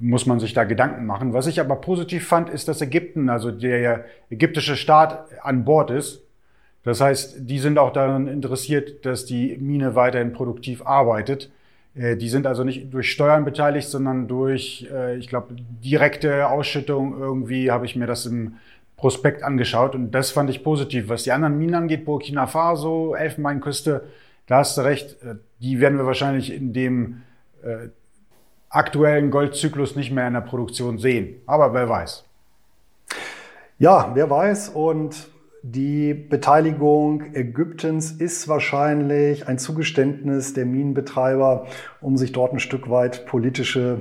muss 0.00 0.26
man 0.26 0.40
sich 0.40 0.54
da 0.54 0.64
Gedanken 0.64 1.06
machen. 1.06 1.32
Was 1.32 1.46
ich 1.46 1.60
aber 1.60 1.76
positiv 1.76 2.26
fand, 2.26 2.48
ist, 2.48 2.68
dass 2.68 2.80
Ägypten, 2.80 3.28
also 3.28 3.50
der 3.50 4.06
ägyptische 4.30 4.76
Staat 4.76 5.26
an 5.42 5.64
Bord 5.64 5.90
ist. 5.90 6.22
Das 6.82 7.00
heißt, 7.00 7.36
die 7.40 7.58
sind 7.58 7.78
auch 7.78 7.92
daran 7.92 8.26
interessiert, 8.26 9.04
dass 9.04 9.26
die 9.26 9.58
Mine 9.58 9.94
weiterhin 9.94 10.32
produktiv 10.32 10.84
arbeitet. 10.86 11.50
Äh, 11.94 12.16
die 12.16 12.28
sind 12.28 12.46
also 12.46 12.64
nicht 12.64 12.92
durch 12.92 13.10
Steuern 13.10 13.44
beteiligt, 13.44 13.88
sondern 13.88 14.28
durch, 14.28 14.88
äh, 14.92 15.16
ich 15.16 15.28
glaube, 15.28 15.54
direkte 15.82 16.48
Ausschüttung. 16.48 17.18
Irgendwie 17.18 17.70
habe 17.70 17.86
ich 17.86 17.96
mir 17.96 18.06
das 18.06 18.26
im 18.26 18.56
Prospekt 18.96 19.42
angeschaut 19.42 19.94
und 19.94 20.10
das 20.10 20.30
fand 20.30 20.50
ich 20.50 20.62
positiv. 20.62 21.08
Was 21.08 21.24
die 21.24 21.32
anderen 21.32 21.58
Minen 21.58 21.74
angeht, 21.74 22.04
Burkina 22.04 22.46
Faso, 22.46 23.14
Elfenbeinküste, 23.14 24.04
da 24.46 24.58
hast 24.58 24.76
du 24.76 24.82
recht, 24.82 25.22
äh, 25.22 25.36
die 25.60 25.80
werden 25.80 25.98
wir 25.98 26.06
wahrscheinlich 26.06 26.52
in 26.52 26.72
dem 26.72 27.22
aktuellen 28.70 29.30
Goldzyklus 29.30 29.96
nicht 29.96 30.12
mehr 30.12 30.26
in 30.26 30.32
der 30.32 30.40
Produktion 30.40 30.96
sehen. 30.96 31.42
Aber 31.44 31.74
wer 31.74 31.90
weiß. 31.90 32.24
Ja, 33.78 34.12
wer 34.14 34.30
weiß. 34.30 34.70
Und 34.70 35.28
die 35.62 36.14
Beteiligung 36.14 37.34
Ägyptens 37.34 38.12
ist 38.12 38.48
wahrscheinlich 38.48 39.46
ein 39.46 39.58
Zugeständnis 39.58 40.54
der 40.54 40.64
Minenbetreiber, 40.64 41.66
um 42.00 42.16
sich 42.16 42.32
dort 42.32 42.52
ein 42.52 42.60
Stück 42.60 42.88
weit 42.88 43.26
politische 43.26 44.00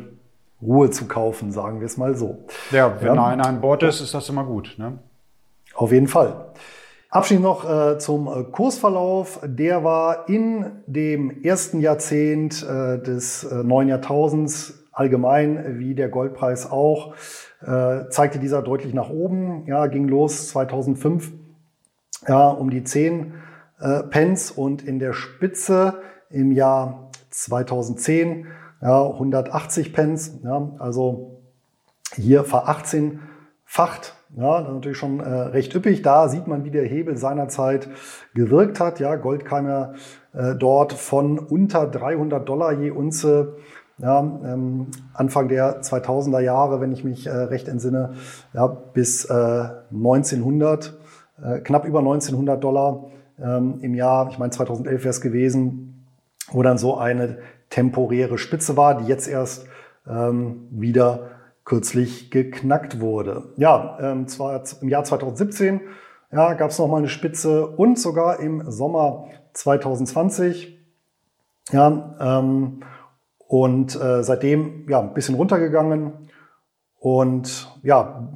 Ruhe 0.62 0.90
zu 0.90 1.06
kaufen, 1.08 1.52
sagen 1.52 1.80
wir 1.80 1.86
es 1.86 1.98
mal 1.98 2.16
so. 2.16 2.46
Ja, 2.72 3.02
wenn 3.02 3.16
ja. 3.16 3.26
einer 3.26 3.46
an 3.46 3.62
Bord 3.62 3.84
ist, 3.84 4.02
ist 4.02 4.14
das 4.14 4.30
immer 4.30 4.46
gut. 4.46 4.76
Ne? 4.78 5.00
Auf 5.74 5.92
jeden 5.92 6.08
Fall. 6.08 6.46
Abschließend 7.10 7.44
noch 7.44 7.70
äh, 7.70 7.98
zum 7.98 8.28
äh, 8.28 8.44
Kursverlauf. 8.44 9.40
Der 9.44 9.84
war 9.84 10.30
in 10.30 10.66
dem 10.86 11.44
ersten 11.44 11.82
Jahrzehnt 11.82 12.64
äh, 12.64 13.00
des 13.02 13.44
äh, 13.44 13.64
neuen 13.64 13.90
Jahrtausends 13.90 14.86
allgemein, 14.92 15.80
wie 15.80 15.96
der 15.96 16.10
Goldpreis 16.10 16.70
auch, 16.70 17.16
äh, 17.66 18.10
zeigte 18.10 18.38
dieser 18.38 18.62
deutlich 18.62 18.94
nach 18.94 19.10
oben. 19.10 19.66
Ja, 19.66 19.88
ging 19.88 20.08
los 20.08 20.50
2005 20.50 21.32
ja, 22.28 22.50
um 22.50 22.70
die 22.70 22.84
10 22.84 23.34
äh, 23.80 24.04
Pence 24.04 24.52
und 24.52 24.84
in 24.84 25.00
der 25.00 25.14
Spitze 25.14 26.02
im 26.30 26.52
Jahr 26.52 27.10
2010 27.30 28.48
ja, 28.82 29.06
180 29.06 29.94
Pence. 29.94 30.40
Ja, 30.44 30.72
also 30.80 31.42
hier 32.16 32.44
ver-18-facht 32.44 34.16
ja, 34.36 34.62
natürlich 34.62 34.98
schon 34.98 35.20
äh, 35.20 35.28
recht 35.28 35.74
üppig. 35.74 36.02
Da 36.02 36.30
sieht 36.30 36.48
man, 36.48 36.64
wie 36.64 36.72
der 36.72 36.86
Hebel 36.86 37.18
seinerzeit 37.18 37.90
gewirkt 38.36 38.80
hat. 38.80 39.00
Ja, 39.00 39.16
Gold 39.16 39.44
kam 39.46 39.68
ja 39.68 39.94
äh, 40.34 40.56
dort 40.56 40.94
von 40.94 41.40
unter 41.40 41.88
300 41.88 42.48
Dollar 42.48 42.74
je 42.74 42.92
Unze 42.92 43.58
ja, 43.98 44.20
ähm, 44.20 44.88
Anfang 45.14 45.50
der 45.50 45.82
2000er 45.82 46.40
Jahre, 46.40 46.80
wenn 46.80 46.92
ich 46.92 47.04
mich 47.04 47.28
äh, 47.28 47.32
recht 47.32 47.68
entsinne, 47.68 48.14
ja, 48.54 48.68
bis 48.68 49.26
äh, 49.26 49.34
1900, 49.92 50.98
äh, 51.44 51.60
knapp 51.60 51.86
über 51.86 52.00
1900 52.00 52.64
Dollar 52.64 53.06
ähm, 53.42 53.80
im 53.82 53.96
Jahr. 53.96 54.30
Ich 54.30 54.38
meine, 54.38 54.52
2011 54.52 55.04
wäre 55.04 55.10
es 55.10 55.22
gewesen, 55.22 56.06
wo 56.52 56.64
dann 56.64 56.78
so 56.78 56.98
eine 56.98 57.38
temporäre 57.70 58.38
Spitze 58.38 58.78
war, 58.78 59.02
die 59.02 59.08
jetzt 59.08 59.28
erst 59.28 59.68
ähm, 60.08 60.68
wieder 60.72 61.30
kürzlich 61.66 62.32
geknackt 62.32 63.00
wurde. 63.00 63.54
Ja, 63.58 63.98
ähm, 64.02 64.28
zwar 64.28 64.64
im 64.82 64.90
Jahr 64.90 65.04
2017 65.04 65.82
ja, 66.32 66.54
gab 66.54 66.72
es 66.72 66.80
nochmal 66.80 67.00
eine 67.00 67.10
Spitze 67.10 67.68
und 67.68 67.98
sogar 67.98 68.40
im 68.40 68.70
Sommer 68.70 69.26
2020. 69.54 70.78
Ja, 71.72 72.16
ähm, 72.20 72.82
und 73.48 74.00
äh, 74.00 74.24
seitdem 74.24 74.88
ja 74.90 75.00
ein 75.00 75.14
bisschen 75.14 75.36
runtergegangen 75.36 76.30
und 77.00 77.72
ja 77.82 78.28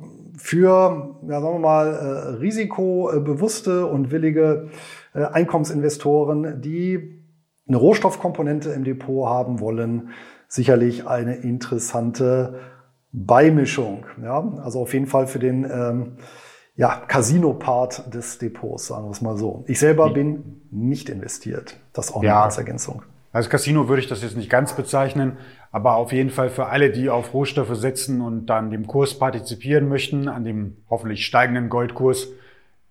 für 0.43 1.21
ja 1.25 1.39
sagen 1.39 1.55
wir 1.55 1.59
mal 1.59 1.87
äh, 1.87 2.29
risikobewusste 2.41 3.85
und 3.85 4.11
willige 4.11 4.67
äh, 5.13 5.23
Einkommensinvestoren, 5.23 6.61
die 6.61 7.23
eine 7.65 7.77
Rohstoffkomponente 7.77 8.71
im 8.71 8.83
Depot 8.83 9.29
haben 9.29 9.61
wollen, 9.61 10.09
sicherlich 10.49 11.07
eine 11.07 11.35
interessante 11.35 12.59
Beimischung. 13.13 14.05
Ja? 14.21 14.45
Also 14.61 14.81
auf 14.81 14.93
jeden 14.93 15.07
Fall 15.07 15.27
für 15.27 15.39
den 15.39 15.63
ähm, 15.63 16.17
ja, 16.75 16.93
Casino-Part 17.07 18.13
des 18.13 18.37
Depots, 18.37 18.87
sagen 18.87 19.05
wir 19.05 19.11
es 19.11 19.21
mal 19.21 19.37
so. 19.37 19.63
Ich 19.67 19.79
selber 19.79 20.11
bin 20.11 20.61
nicht 20.71 21.07
investiert. 21.07 21.79
Das 21.93 22.13
auch 22.13 22.21
ja. 22.21 22.43
als 22.43 22.57
Ergänzung. 22.57 23.03
Als 23.33 23.49
Casino 23.49 23.89
würde 23.89 24.01
ich 24.01 24.07
das 24.07 24.21
jetzt 24.21 24.37
nicht 24.37 24.49
ganz 24.49 24.75
bezeichnen, 24.75 25.37
aber 25.71 25.95
auf 25.95 26.13
jeden 26.13 26.29
Fall 26.29 26.51
für 26.51 26.67
alle, 26.67 26.91
die 26.91 27.09
auf 27.09 27.33
Rohstoffe 27.33 27.75
setzen 27.75 28.21
und 28.21 28.45
dann 28.45 28.69
dem 28.69 28.85
Kurs 28.85 29.17
partizipieren 29.17 29.89
möchten, 29.89 30.27
an 30.27 30.45
dem 30.45 30.77
hoffentlich 30.87 31.25
steigenden 31.25 31.67
Goldkurs, 31.67 32.27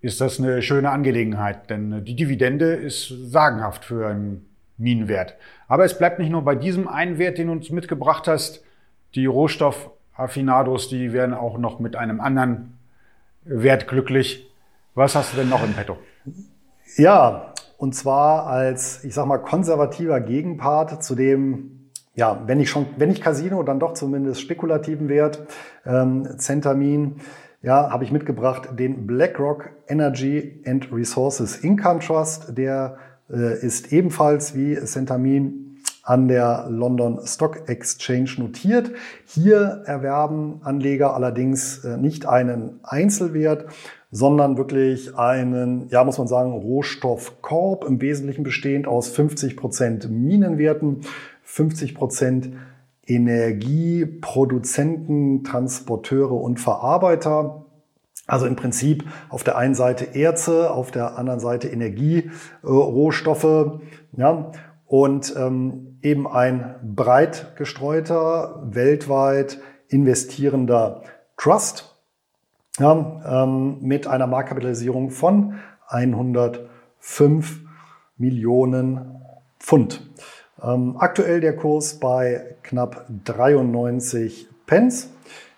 ist 0.01 0.21
das 0.21 0.41
eine 0.41 0.61
schöne 0.61 0.91
Angelegenheit, 0.91 1.71
denn 1.71 2.05
die 2.05 2.17
Dividende 2.17 2.75
ist 2.75 3.09
sagenhaft 3.09 3.85
für 3.85 4.09
einen 4.09 4.45
Minenwert. 4.79 5.37
Aber 5.69 5.85
es 5.85 5.97
bleibt 5.97 6.19
nicht 6.19 6.31
nur 6.31 6.43
bei 6.43 6.57
diesem 6.57 6.89
einen 6.89 7.19
Wert, 7.19 7.39
den 7.39 7.47
du 7.47 7.53
uns 7.53 7.71
mitgebracht 7.71 8.27
hast. 8.27 8.65
Die 9.15 9.27
Rohstoff 9.27 9.91
Affinados, 10.15 10.89
die 10.89 11.13
werden 11.13 11.35
auch 11.35 11.57
noch 11.57 11.79
mit 11.79 11.95
einem 11.95 12.21
anderen 12.21 12.79
Wert 13.45 13.87
glücklich. 13.87 14.51
Was 14.97 15.15
hast 15.15 15.33
du 15.33 15.37
denn 15.37 15.49
noch 15.49 15.63
im 15.63 15.73
Petto? 15.73 15.99
Ja, 16.97 17.52
und 17.83 17.97
zwar 17.97 18.47
als, 18.47 19.03
ich 19.03 19.13
sag 19.13 19.27
mal, 19.27 19.39
konservativer 19.39 20.21
Gegenpart 20.21 21.03
zu 21.03 21.17
dem, 21.17 21.91
ja, 22.15 22.45
wenn 22.47 22.61
ich 22.61 22.71
schon, 22.71 22.87
wenn 22.97 23.11
ich 23.11 23.21
Casino, 23.21 23.65
dann 23.65 23.81
doch 23.81 23.95
zumindest 23.95 24.41
spekulativen 24.41 25.09
Wert, 25.09 25.49
ähm, 25.85 26.39
Centamin, 26.39 27.17
ja, 27.61 27.91
habe 27.91 28.05
ich 28.05 28.13
mitgebracht 28.13 28.79
den 28.79 29.09
BlackRock 29.09 29.71
Energy 29.89 30.63
and 30.65 30.93
Resources 30.93 31.57
Income 31.57 31.99
Trust. 31.99 32.57
Der 32.57 32.99
äh, 33.29 33.59
ist 33.67 33.93
ebenfalls 33.93 34.55
wie 34.55 34.77
Centamin 34.85 35.81
an 36.05 36.29
der 36.29 36.69
London 36.71 37.19
Stock 37.25 37.69
Exchange 37.69 38.31
notiert. 38.39 38.93
Hier 39.25 39.83
erwerben 39.87 40.61
Anleger 40.63 41.15
allerdings 41.15 41.85
äh, 41.85 41.97
nicht 41.97 42.27
einen 42.27 42.79
Einzelwert, 42.85 43.67
sondern 44.13 44.57
wirklich 44.59 45.17
einen, 45.17 45.89
ja, 45.89 46.05
muss 46.05 46.19
man 46.19 46.29
sagen, 46.29 46.53
Rohstoffkorb, 46.53 47.85
im 47.85 48.03
Wesentlichen 48.03 48.45
bestehend 48.45 48.87
aus 48.87 49.09
50 49.09 49.57
Prozent 49.57 50.11
Minenwerten, 50.11 51.01
50 51.45 51.95
Prozent 51.95 52.51
Energieproduzenten, 53.07 55.45
Transporteure 55.45 56.33
und 56.33 56.61
Verarbeiter. 56.61 57.65
Also 58.27 58.45
im 58.47 58.55
Prinzip 58.55 59.05
auf 59.31 59.45
der 59.45 59.57
einen 59.57 59.75
Seite 59.75 60.15
Erze, 60.15 60.71
auf 60.71 60.91
der 60.91 61.17
anderen 61.19 61.41
Seite 61.41 61.69
Energierohstoffe. 61.69 63.81
Ja, 64.17 64.53
und 64.87 65.35
ähm, 65.39 65.97
eben 66.03 66.29
ein 66.29 66.75
breit 66.83 67.57
gestreuter, 67.57 68.63
weltweit 68.71 69.59
investierender 69.89 71.03
Trust 71.39 71.92
ja, 72.79 73.45
ähm, 73.45 73.79
mit 73.81 74.07
einer 74.07 74.27
Marktkapitalisierung 74.27 75.11
von 75.11 75.55
105 75.89 77.61
Millionen 78.17 79.21
Pfund. 79.59 80.01
Ähm, 80.63 80.97
aktuell 80.99 81.41
der 81.41 81.57
Kurs 81.57 81.99
bei 82.01 82.57
knapp 82.63 83.07
93 83.25 84.49
Pence. 84.67 85.11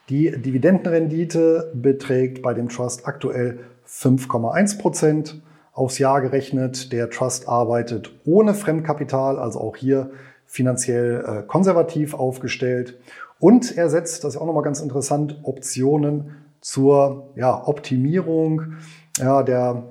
Die 0.09 0.31
Dividendenrendite 0.31 1.73
beträgt 1.75 2.43
bei 2.43 2.53
dem 2.53 2.69
Trust 2.69 3.07
aktuell 3.07 3.61
5,1 3.87 4.79
Prozent 4.79 5.43
aufs 5.73 5.99
Jahr 5.99 6.21
gerechnet. 6.21 6.93
Der 6.93 7.11
Trust 7.11 7.49
arbeitet 7.49 8.11
ohne 8.25 8.55
Fremdkapital, 8.55 9.39
also 9.39 9.61
auch 9.61 9.77
hier 9.77 10.11
finanziell 10.47 11.25
äh, 11.27 11.43
konservativ 11.47 12.15
aufgestellt. 12.15 12.99
Und 13.39 13.77
er 13.77 13.89
setzt, 13.89 14.25
das 14.25 14.35
ist 14.35 14.41
auch 14.41 14.47
nochmal 14.47 14.63
ganz 14.63 14.81
interessant, 14.81 15.41
Optionen 15.43 16.44
zur 16.65 17.29
ja, 17.37 17.69
Optimierung 17.69 18.79
ja, 19.19 19.43
der 19.43 19.83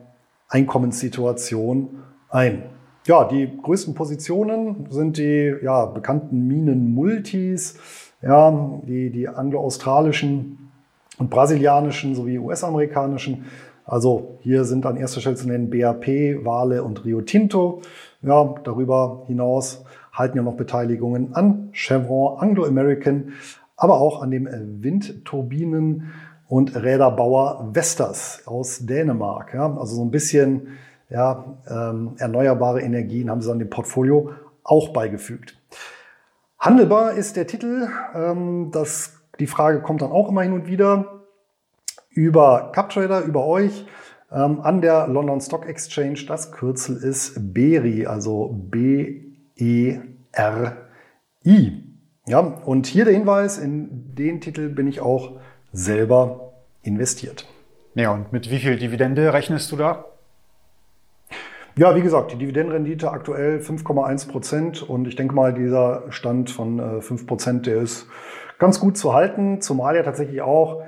Einkommenssituation 0.50 2.00
ein. 2.30 2.64
Ja, 3.06 3.26
die 3.26 3.48
größten 3.62 3.94
Positionen 3.94 4.88
sind 4.90 5.18
die 5.18 5.54
ja, 5.62 5.86
bekannten 5.86 6.48
Minen-Multis, 6.48 7.78
ja, 8.24 8.80
die, 8.88 9.12
die 9.12 9.28
anglo-australischen 9.28 10.72
und 11.20 11.30
brasilianischen 11.30 12.16
sowie 12.16 12.40
US-amerikanischen. 12.40 13.46
Also 13.86 14.40
hier 14.42 14.66
sind 14.66 14.88
an 14.88 14.98
erster 14.98 15.22
Stelle 15.22 15.36
zu 15.36 15.48
nennen 15.48 15.70
BAP, 15.70 16.08
Vale 16.44 16.84
und 16.84 17.06
Rio 17.06 17.22
Tinto. 17.22 17.82
Ja, 18.24 18.56
darüber 18.64 19.26
hinaus 19.28 19.86
halten 20.12 20.38
ja 20.38 20.44
noch 20.44 20.56
Beteiligungen 20.56 21.36
an 21.36 21.70
Chevron, 21.74 22.40
Anglo 22.40 22.66
American, 22.66 23.34
aber 23.78 24.02
auch 24.02 24.24
an 24.24 24.32
dem 24.32 24.48
Windturbinen 24.82 26.14
und 26.54 26.76
Räderbauer 26.76 27.72
Vestas 27.74 28.44
aus 28.46 28.86
Dänemark. 28.86 29.56
Ja, 29.56 29.76
also 29.76 29.96
so 29.96 30.06
ein 30.06 30.12
bisschen 30.12 30.78
ja, 31.10 31.58
ähm, 31.68 32.12
erneuerbare 32.20 32.80
Energien 32.82 33.32
haben 33.32 33.42
sie 33.42 33.52
an 33.52 33.58
dem 33.58 33.72
Portfolio 33.72 34.34
auch 34.64 34.90
beigefügt. 34.90 35.60
Handelbar 36.60 37.14
ist 37.14 37.38
der 37.38 37.48
Titel. 37.48 37.88
Ähm, 38.14 38.70
das, 38.72 39.14
die 39.40 39.48
Frage 39.48 39.82
kommt 39.82 40.04
dann 40.04 40.12
auch 40.12 40.30
immer 40.30 40.44
hin 40.44 40.54
und 40.54 40.68
wieder 40.68 41.24
über 42.12 42.72
CupTrader, 42.72 43.22
über 43.22 43.48
euch 43.48 43.88
ähm, 44.32 44.62
an 44.62 44.82
der 44.82 45.08
London 45.08 45.42
Stock 45.42 45.66
Exchange. 45.68 46.20
Das 46.28 46.52
Kürzel 46.52 46.98
ist 46.98 47.52
BERI, 47.52 48.06
also 48.06 48.56
B-E-R-I. 48.70 50.04
Ja, 52.28 52.40
und 52.40 52.86
hier 52.86 53.06
der 53.06 53.16
Hinweis, 53.16 53.58
in 53.58 54.14
den 54.14 54.40
Titel 54.40 54.70
bin 54.70 54.86
ich 54.86 55.02
auch 55.02 55.40
selber 55.72 56.43
investiert. 56.84 57.48
Ja, 57.96 58.12
und 58.12 58.32
mit 58.32 58.50
wie 58.50 58.60
viel 58.60 58.78
Dividende 58.78 59.34
rechnest 59.34 59.72
du 59.72 59.78
da? 59.78 60.06
Ja, 61.76 61.96
wie 61.96 62.02
gesagt, 62.02 62.32
die 62.32 62.38
Dividendenrendite 62.38 63.10
aktuell 63.10 63.58
5,1 63.58 64.30
Prozent 64.30 64.88
und 64.88 65.08
ich 65.08 65.16
denke 65.16 65.34
mal, 65.34 65.54
dieser 65.54 66.04
Stand 66.12 66.52
von 66.52 67.02
5 67.02 67.22
äh, 67.24 67.26
Prozent, 67.26 67.66
der 67.66 67.78
ist 67.78 68.08
ganz 68.60 68.80
gut 68.80 68.96
zu 68.96 69.14
halten, 69.14 69.60
zumal 69.60 69.96
ja 69.96 70.04
tatsächlich 70.04 70.42
auch 70.44 70.84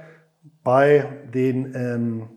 bei 0.63 1.05
den 1.33 1.73
ähm, 1.75 2.29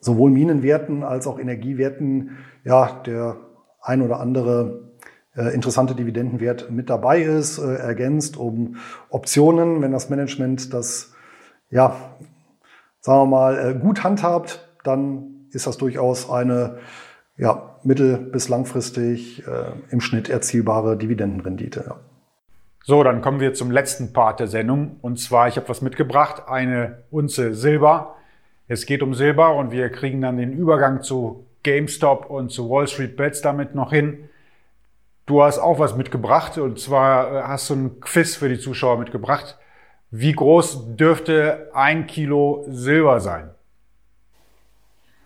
sowohl 0.00 0.30
Minenwerten 0.30 1.02
als 1.02 1.26
auch 1.26 1.38
Energiewerten 1.38 2.36
ja 2.64 3.00
der 3.06 3.36
ein 3.80 4.02
oder 4.02 4.20
andere 4.20 4.92
äh, 5.34 5.54
interessante 5.54 5.94
Dividendenwert 5.94 6.70
mit 6.70 6.90
dabei 6.90 7.22
ist, 7.22 7.58
äh, 7.58 7.76
ergänzt 7.76 8.36
um 8.36 8.76
Optionen, 9.08 9.80
wenn 9.80 9.92
das 9.92 10.10
Management 10.10 10.74
das 10.74 11.14
ja 11.70 11.96
sagen 13.02 13.20
wir 13.20 13.26
mal 13.26 13.58
äh, 13.58 13.74
gut 13.74 14.04
handhabt, 14.04 14.66
dann 14.84 15.48
ist 15.50 15.66
das 15.66 15.76
durchaus 15.76 16.30
eine 16.30 16.78
ja, 17.36 17.76
mittel- 17.82 18.16
bis 18.16 18.48
langfristig 18.48 19.46
äh, 19.46 19.72
im 19.90 20.00
Schnitt 20.00 20.30
erzielbare 20.30 20.96
Dividendenrendite. 20.96 21.84
Ja. 21.88 21.96
So, 22.84 23.02
dann 23.02 23.20
kommen 23.20 23.40
wir 23.40 23.54
zum 23.54 23.70
letzten 23.70 24.12
Part 24.12 24.40
der 24.40 24.46
Sendung. 24.46 24.96
Und 25.02 25.18
zwar, 25.18 25.48
ich 25.48 25.56
habe 25.56 25.68
was 25.68 25.82
mitgebracht, 25.82 26.44
eine 26.48 27.02
Unze 27.10 27.54
Silber. 27.54 28.16
Es 28.68 28.86
geht 28.86 29.02
um 29.02 29.14
Silber 29.14 29.54
und 29.56 29.72
wir 29.72 29.90
kriegen 29.90 30.20
dann 30.20 30.36
den 30.36 30.52
Übergang 30.52 31.02
zu 31.02 31.46
GameStop 31.64 32.30
und 32.30 32.50
zu 32.50 32.70
Wall 32.70 32.86
Street 32.86 33.16
Bets 33.16 33.40
damit 33.40 33.74
noch 33.74 33.92
hin. 33.92 34.28
Du 35.26 35.42
hast 35.42 35.58
auch 35.58 35.78
was 35.78 35.96
mitgebracht 35.96 36.58
und 36.58 36.78
zwar 36.78 37.32
äh, 37.32 37.42
hast 37.42 37.68
du 37.70 37.74
ein 37.74 38.00
Quiz 38.00 38.36
für 38.36 38.48
die 38.48 38.58
Zuschauer 38.58 38.98
mitgebracht. 38.98 39.58
Wie 40.14 40.32
groß 40.32 40.94
dürfte 40.96 41.70
ein 41.72 42.06
Kilo 42.06 42.64
Silber 42.68 43.18
sein? 43.20 43.50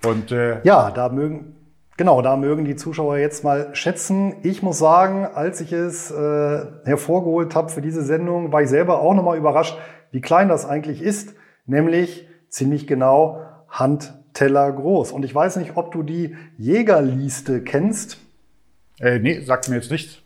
Und 0.05 0.31
äh, 0.31 0.63
ja, 0.63 0.93
da 0.93 1.09
mögen 1.09 1.57
Genau, 1.97 2.21
da 2.21 2.37
mögen 2.37 2.67
die 2.67 2.77
Zuschauer 2.77 3.17
jetzt 3.17 3.43
mal 3.43 3.75
schätzen. 3.75 4.37
Ich 4.43 4.63
muss 4.63 4.79
sagen, 4.79 5.25
als 5.25 5.63
ich 5.63 5.73
es 5.73 6.11
äh, 6.11 6.67
hervorgeholt 6.85 7.55
habe 7.55 7.71
für 7.71 7.81
diese 7.81 8.03
Sendung, 8.03 8.53
war 8.53 8.63
ich 8.63 8.69
selber 8.69 9.01
auch 9.01 9.15
nochmal 9.15 9.39
überrascht, 9.39 9.79
wie 10.11 10.21
klein 10.21 10.49
das 10.49 10.67
eigentlich 10.67 11.01
ist. 11.01 11.35
Nämlich 11.65 12.29
ziemlich 12.51 12.87
genau 12.87 13.41
Handteller 13.71 14.71
groß. 14.71 15.13
Und 15.13 15.25
ich 15.25 15.35
weiß 15.35 15.57
nicht, 15.57 15.77
ob 15.77 15.91
du 15.91 16.03
die 16.03 16.37
Jägerliste 16.59 17.63
kennst. 17.63 18.19
Äh, 19.01 19.19
nee, 19.19 19.41
sagt 19.41 19.71
mir 19.71 19.77
jetzt 19.77 19.91
nichts. 19.91 20.19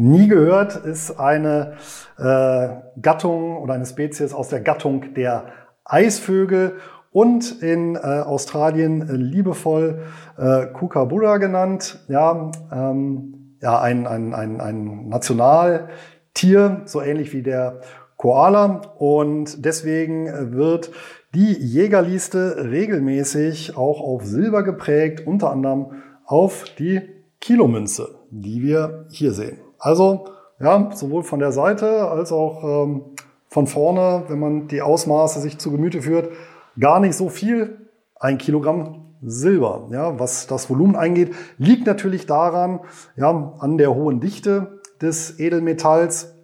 Nie 0.00 0.28
gehört, 0.28 0.76
ist 0.76 1.18
eine 1.18 1.72
äh, 2.18 2.68
Gattung 3.02 3.56
oder 3.56 3.74
eine 3.74 3.84
Spezies 3.84 4.32
aus 4.32 4.48
der 4.48 4.60
Gattung 4.60 5.12
der 5.14 5.46
Eisvögel 5.84 6.74
und 7.10 7.60
in 7.62 7.96
äh, 7.96 7.98
Australien 7.98 9.08
äh, 9.08 9.14
liebevoll 9.14 10.02
äh, 10.36 10.66
Kookaburra 10.66 11.38
genannt. 11.38 11.98
Ja, 12.06 12.52
ähm, 12.70 13.56
ja 13.60 13.80
ein, 13.80 14.06
ein, 14.06 14.34
ein, 14.34 14.60
ein 14.60 15.08
Nationaltier, 15.08 16.82
so 16.84 17.02
ähnlich 17.02 17.32
wie 17.32 17.42
der 17.42 17.80
Koala. 18.16 18.82
Und 18.98 19.64
deswegen 19.64 20.52
wird 20.54 20.92
die 21.34 21.54
Jägerliste 21.54 22.70
regelmäßig 22.70 23.76
auch 23.76 24.00
auf 24.00 24.24
Silber 24.24 24.62
geprägt, 24.62 25.26
unter 25.26 25.50
anderem 25.50 25.86
auf 26.24 26.66
die 26.78 27.00
Kilomünze, 27.40 28.20
die 28.30 28.62
wir 28.62 29.06
hier 29.10 29.32
sehen. 29.32 29.67
Also 29.78 30.26
ja, 30.60 30.90
sowohl 30.92 31.22
von 31.22 31.38
der 31.38 31.52
Seite 31.52 32.08
als 32.08 32.32
auch 32.32 32.84
ähm, 32.84 33.02
von 33.48 33.66
vorne, 33.66 34.24
wenn 34.28 34.38
man 34.38 34.68
die 34.68 34.82
Ausmaße 34.82 35.40
sich 35.40 35.58
zu 35.58 35.70
Gemüte 35.70 36.02
führt, 36.02 36.30
gar 36.78 37.00
nicht 37.00 37.16
so 37.16 37.28
viel. 37.28 37.88
Ein 38.20 38.38
Kilogramm 38.38 39.14
Silber, 39.22 39.88
ja, 39.90 40.18
was 40.18 40.46
das 40.46 40.70
Volumen 40.70 40.96
eingeht, 40.96 41.34
liegt 41.56 41.86
natürlich 41.86 42.26
daran, 42.26 42.80
ja, 43.16 43.54
an 43.58 43.78
der 43.78 43.94
hohen 43.94 44.20
Dichte 44.20 44.80
des 45.00 45.38
Edelmetalls. 45.40 46.34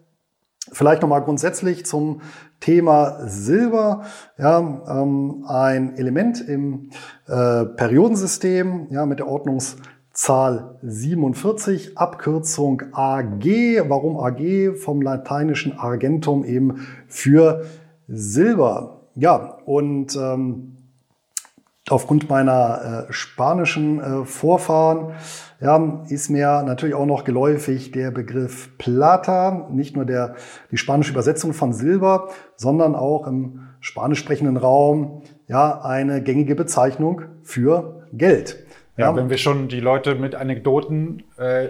Vielleicht 0.72 1.02
nochmal 1.02 1.22
grundsätzlich 1.22 1.84
zum 1.84 2.20
Thema 2.60 3.28
Silber. 3.28 4.04
Ja, 4.38 4.58
ähm, 4.58 5.44
ein 5.46 5.96
Element 5.96 6.40
im 6.40 6.90
äh, 7.26 7.64
Periodensystem 7.64 8.88
ja, 8.90 9.04
mit 9.06 9.18
der 9.18 9.28
Ordnungszahl 10.14 10.78
47, 10.82 11.98
Abkürzung 11.98 12.82
AG. 12.92 13.44
Warum 13.88 14.16
AG? 14.16 14.76
Vom 14.76 15.02
lateinischen 15.02 15.76
Argentum 15.76 16.44
eben 16.44 16.86
für 17.08 17.64
Silber. 18.06 19.00
Ja, 19.16 19.58
und 19.64 20.14
ähm, 20.14 20.76
aufgrund 21.88 22.30
meiner 22.30 23.06
äh, 23.08 23.12
spanischen 23.12 24.00
äh, 24.00 24.24
Vorfahren 24.24 25.14
ja, 25.60 26.04
ist 26.08 26.30
mir 26.30 26.62
natürlich 26.62 26.94
auch 26.94 27.06
noch 27.06 27.24
geläufig 27.24 27.90
der 27.90 28.12
Begriff 28.12 28.78
Plata, 28.78 29.68
nicht 29.72 29.96
nur 29.96 30.04
der, 30.04 30.36
die 30.70 30.76
spanische 30.76 31.10
Übersetzung 31.10 31.52
von 31.52 31.72
Silber, 31.72 32.28
sondern 32.54 32.94
auch 32.94 33.26
im 33.26 33.66
spanisch 33.80 34.20
sprechenden 34.20 34.58
Raum 34.58 35.22
ja, 35.48 35.82
eine 35.82 36.22
gängige 36.22 36.54
Bezeichnung 36.54 37.22
für 37.42 38.06
Geld. 38.12 38.63
Ja, 38.96 39.10
ja, 39.10 39.16
wenn 39.16 39.28
wir 39.28 39.38
schon 39.38 39.68
die 39.68 39.80
Leute 39.80 40.14
mit 40.14 40.34
Anekdoten 40.34 41.24
äh, 41.36 41.68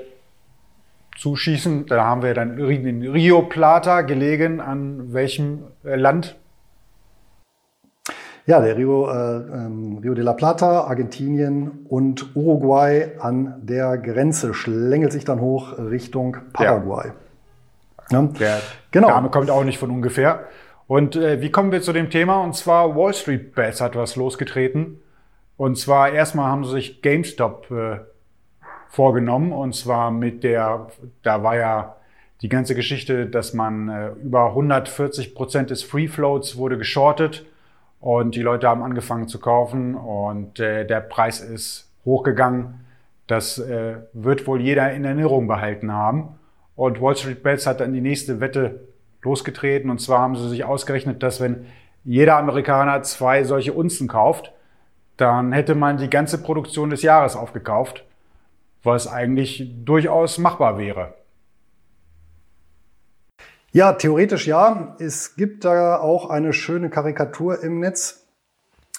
zuschießen. 1.16 1.86
Da 1.86 2.04
haben 2.04 2.22
wir 2.22 2.34
dann 2.34 2.58
in 2.58 3.02
Rio 3.02 3.42
Plata 3.42 4.02
gelegen. 4.02 4.60
An 4.60 5.12
welchem 5.12 5.64
äh, 5.84 5.96
Land? 5.96 6.36
Ja, 8.46 8.60
der 8.60 8.76
Rio, 8.76 9.08
äh, 9.08 9.36
ähm, 9.36 10.00
Rio 10.02 10.12
de 10.12 10.22
la 10.22 10.34
Plata, 10.34 10.82
Argentinien 10.82 11.86
und 11.88 12.36
Uruguay 12.36 13.12
an 13.18 13.54
der 13.62 13.96
Grenze 13.96 14.52
schlängelt 14.52 15.12
sich 15.12 15.24
dann 15.24 15.40
hoch 15.40 15.78
Richtung 15.78 16.36
Paraguay. 16.52 17.12
Ja. 18.10 18.20
ja. 18.20 18.28
Der 18.38 18.60
genau. 18.90 19.08
Name 19.08 19.30
kommt 19.30 19.50
auch 19.50 19.64
nicht 19.64 19.78
von 19.78 19.90
ungefähr. 19.90 20.40
Und 20.86 21.16
äh, 21.16 21.40
wie 21.40 21.50
kommen 21.50 21.72
wir 21.72 21.80
zu 21.80 21.94
dem 21.94 22.10
Thema? 22.10 22.42
Und 22.42 22.54
zwar 22.54 22.94
Wall 22.94 23.14
Street 23.14 23.54
Bets 23.54 23.80
hat 23.80 23.96
was 23.96 24.16
losgetreten. 24.16 25.00
Und 25.56 25.78
zwar 25.78 26.10
erstmal 26.10 26.50
haben 26.50 26.64
sie 26.64 26.72
sich 26.72 27.02
GameStop 27.02 27.70
äh, 27.70 27.98
vorgenommen. 28.88 29.52
Und 29.52 29.74
zwar 29.74 30.10
mit 30.10 30.42
der, 30.44 30.88
da 31.22 31.42
war 31.42 31.56
ja 31.56 31.96
die 32.42 32.48
ganze 32.48 32.74
Geschichte, 32.74 33.26
dass 33.26 33.54
man 33.54 33.88
äh, 33.88 34.08
über 34.22 34.48
140 34.48 35.34
Prozent 35.34 35.70
des 35.70 35.82
Free 35.82 36.08
Floats 36.08 36.56
wurde 36.56 36.78
geschortet 36.78 37.46
und 38.00 38.34
die 38.34 38.42
Leute 38.42 38.68
haben 38.68 38.82
angefangen 38.82 39.28
zu 39.28 39.40
kaufen 39.40 39.94
und 39.94 40.60
äh, 40.60 40.86
der 40.86 41.00
Preis 41.00 41.40
ist 41.40 41.90
hochgegangen. 42.04 42.84
Das 43.26 43.58
äh, 43.58 43.96
wird 44.12 44.46
wohl 44.46 44.60
jeder 44.60 44.92
in 44.92 45.04
Erinnerung 45.04 45.46
behalten 45.46 45.90
haben. 45.90 46.38
Und 46.76 47.00
Wall 47.00 47.16
Street 47.16 47.42
Bets 47.42 47.66
hat 47.66 47.80
dann 47.80 47.94
die 47.94 48.02
nächste 48.02 48.40
Wette 48.40 48.80
losgetreten. 49.22 49.88
Und 49.88 50.00
zwar 50.00 50.18
haben 50.18 50.36
sie 50.36 50.50
sich 50.50 50.64
ausgerechnet, 50.64 51.22
dass 51.22 51.40
wenn 51.40 51.64
jeder 52.04 52.36
Amerikaner 52.36 53.02
zwei 53.02 53.44
solche 53.44 53.72
Unzen 53.72 54.06
kauft, 54.06 54.52
dann 55.16 55.52
hätte 55.52 55.74
man 55.74 55.96
die 55.96 56.10
ganze 56.10 56.38
Produktion 56.38 56.90
des 56.90 57.02
Jahres 57.02 57.36
aufgekauft, 57.36 58.04
was 58.82 59.06
eigentlich 59.06 59.70
durchaus 59.84 60.38
machbar 60.38 60.78
wäre. 60.78 61.14
Ja, 63.72 63.92
theoretisch 63.92 64.46
ja. 64.46 64.94
Es 65.00 65.34
gibt 65.34 65.64
da 65.64 65.98
auch 65.98 66.30
eine 66.30 66.52
schöne 66.52 66.90
Karikatur 66.90 67.62
im 67.62 67.80
Netz, 67.80 68.24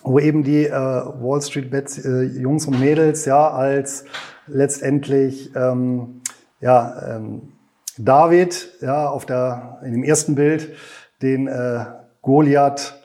wo 0.04 0.20
eben 0.20 0.44
die 0.44 0.66
äh, 0.66 0.72
Wall 0.72 1.42
Street 1.42 1.72
Bets 1.72 2.04
äh, 2.04 2.24
Jungs 2.24 2.66
und 2.66 2.80
Mädels 2.80 3.24
ja 3.26 3.50
als 3.50 4.04
letztendlich 4.48 5.56
ähm, 5.56 6.22
ja 6.60 7.16
ähm, 7.16 7.54
David 7.98 8.74
ja 8.82 9.08
auf 9.08 9.26
der 9.26 9.80
in 9.86 9.94
dem 9.94 10.04
ersten 10.04 10.36
Bild 10.36 10.76
den 11.22 11.48
äh, 11.48 11.86
Goliath 12.22 13.02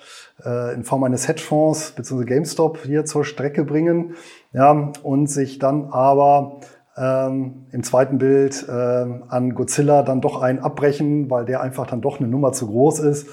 in 0.75 0.85
Form 0.85 1.05
eines 1.05 1.29
Hedgefonds 1.29 1.93
bzw. 1.93 2.25
GameStop 2.25 2.79
hier 2.85 3.05
zur 3.05 3.25
Strecke 3.25 3.65
bringen 3.65 4.15
ja 4.53 4.93
und 5.03 5.29
sich 5.29 5.59
dann 5.59 5.87
aber 5.91 6.61
ähm, 6.97 7.67
im 7.73 7.83
zweiten 7.83 8.19
Bild 8.19 8.67
äh, 8.69 8.73
an 8.73 9.55
Godzilla 9.55 10.03
dann 10.03 10.21
doch 10.21 10.43
einen 10.43 10.59
abbrechen, 10.59 11.31
weil 11.31 11.45
der 11.45 11.61
einfach 11.61 11.87
dann 11.87 12.01
doch 12.01 12.21
eine 12.21 12.29
Nummer 12.29 12.53
zu 12.53 12.67
groß 12.67 13.01
ist. 13.01 13.29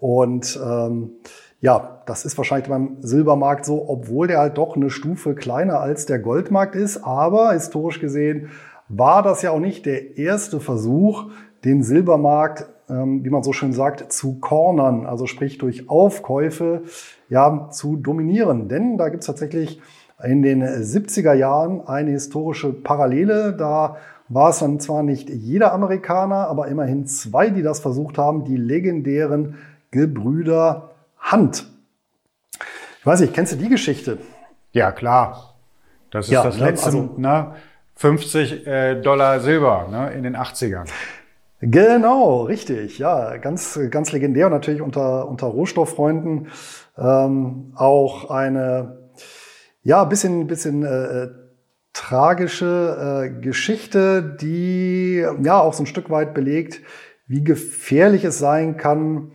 Und 0.00 0.58
ähm, 0.64 1.12
ja, 1.60 2.02
das 2.06 2.24
ist 2.24 2.36
wahrscheinlich 2.38 2.68
beim 2.68 2.96
Silbermarkt 3.00 3.64
so, 3.64 3.88
obwohl 3.88 4.26
der 4.26 4.38
halt 4.38 4.58
doch 4.58 4.76
eine 4.76 4.90
Stufe 4.90 5.34
kleiner 5.34 5.80
als 5.80 6.06
der 6.06 6.18
Goldmarkt 6.18 6.74
ist. 6.74 7.04
Aber 7.04 7.52
historisch 7.52 8.00
gesehen 8.00 8.48
war 8.88 9.22
das 9.22 9.42
ja 9.42 9.52
auch 9.52 9.60
nicht 9.60 9.86
der 9.86 10.18
erste 10.18 10.58
Versuch, 10.58 11.30
den 11.64 11.82
Silbermarkt, 11.82 12.66
wie 12.94 13.30
man 13.30 13.42
so 13.42 13.52
schön 13.52 13.72
sagt, 13.72 14.12
zu 14.12 14.38
cornern, 14.40 15.06
also 15.06 15.26
sprich 15.26 15.58
durch 15.58 15.88
Aufkäufe, 15.88 16.82
ja, 17.28 17.68
zu 17.70 17.96
dominieren. 17.96 18.68
Denn 18.68 18.98
da 18.98 19.08
gibt's 19.08 19.26
tatsächlich 19.26 19.80
in 20.22 20.42
den 20.42 20.62
70er 20.62 21.32
Jahren 21.34 21.86
eine 21.86 22.10
historische 22.10 22.72
Parallele. 22.72 23.54
Da 23.54 23.96
war 24.28 24.50
es 24.50 24.60
dann 24.60 24.80
zwar 24.80 25.02
nicht 25.02 25.28
jeder 25.30 25.72
Amerikaner, 25.72 26.48
aber 26.48 26.68
immerhin 26.68 27.06
zwei, 27.06 27.50
die 27.50 27.62
das 27.62 27.80
versucht 27.80 28.18
haben, 28.18 28.44
die 28.44 28.56
legendären 28.56 29.56
Gebrüder 29.90 30.90
Hand. 31.18 31.66
Ich 33.00 33.06
weiß 33.06 33.20
nicht, 33.20 33.34
kennst 33.34 33.52
du 33.52 33.56
die 33.56 33.68
Geschichte? 33.68 34.18
Ja, 34.72 34.92
klar. 34.92 35.54
Das 36.10 36.26
ist 36.26 36.32
ja, 36.32 36.42
das 36.42 36.58
ne, 36.58 36.66
letzte, 36.66 36.86
also, 36.86 37.14
ne? 37.16 37.54
50 37.96 38.66
äh, 38.66 39.00
Dollar 39.00 39.40
Silber 39.40 39.88
ne? 39.90 40.12
in 40.12 40.22
den 40.22 40.36
80ern. 40.36 40.88
Genau, 41.62 42.42
richtig. 42.42 42.98
Ja, 42.98 43.36
ganz, 43.36 43.78
ganz 43.90 44.10
legendär 44.10 44.46
und 44.46 44.52
natürlich 44.52 44.82
unter, 44.82 45.28
unter 45.28 45.46
Rohstofffreunden 45.46 46.48
ähm, 46.98 47.72
auch 47.76 48.30
eine 48.30 49.10
ja, 49.84 50.02
bisschen, 50.04 50.48
bisschen 50.48 50.84
äh, 50.84 51.28
tragische 51.92 53.22
äh, 53.24 53.40
Geschichte, 53.40 54.36
die 54.40 55.24
ja 55.42 55.60
auch 55.60 55.72
so 55.72 55.84
ein 55.84 55.86
Stück 55.86 56.10
weit 56.10 56.34
belegt, 56.34 56.80
wie 57.28 57.44
gefährlich 57.44 58.24
es 58.24 58.40
sein 58.40 58.76
kann, 58.76 59.30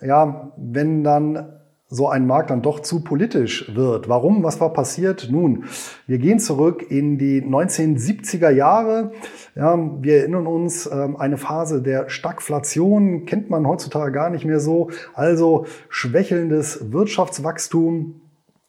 ja, 0.00 0.52
wenn 0.56 1.04
dann 1.04 1.57
so 1.90 2.08
ein 2.08 2.26
Markt 2.26 2.50
dann 2.50 2.60
doch 2.60 2.80
zu 2.80 3.00
politisch 3.00 3.74
wird. 3.74 4.08
Warum? 4.08 4.42
Was 4.42 4.60
war 4.60 4.72
passiert? 4.72 5.28
Nun, 5.30 5.64
wir 6.06 6.18
gehen 6.18 6.38
zurück 6.38 6.84
in 6.90 7.16
die 7.16 7.42
1970er 7.42 8.50
Jahre. 8.50 9.12
Ja, 9.54 9.78
wir 10.02 10.18
erinnern 10.18 10.46
uns, 10.46 10.86
ähm, 10.86 11.16
eine 11.16 11.38
Phase 11.38 11.80
der 11.80 12.10
Stagflation 12.10 13.24
kennt 13.24 13.48
man 13.48 13.66
heutzutage 13.66 14.12
gar 14.12 14.28
nicht 14.28 14.44
mehr 14.44 14.60
so. 14.60 14.90
Also 15.14 15.64
schwächelndes 15.88 16.92
Wirtschaftswachstum, 16.92 18.20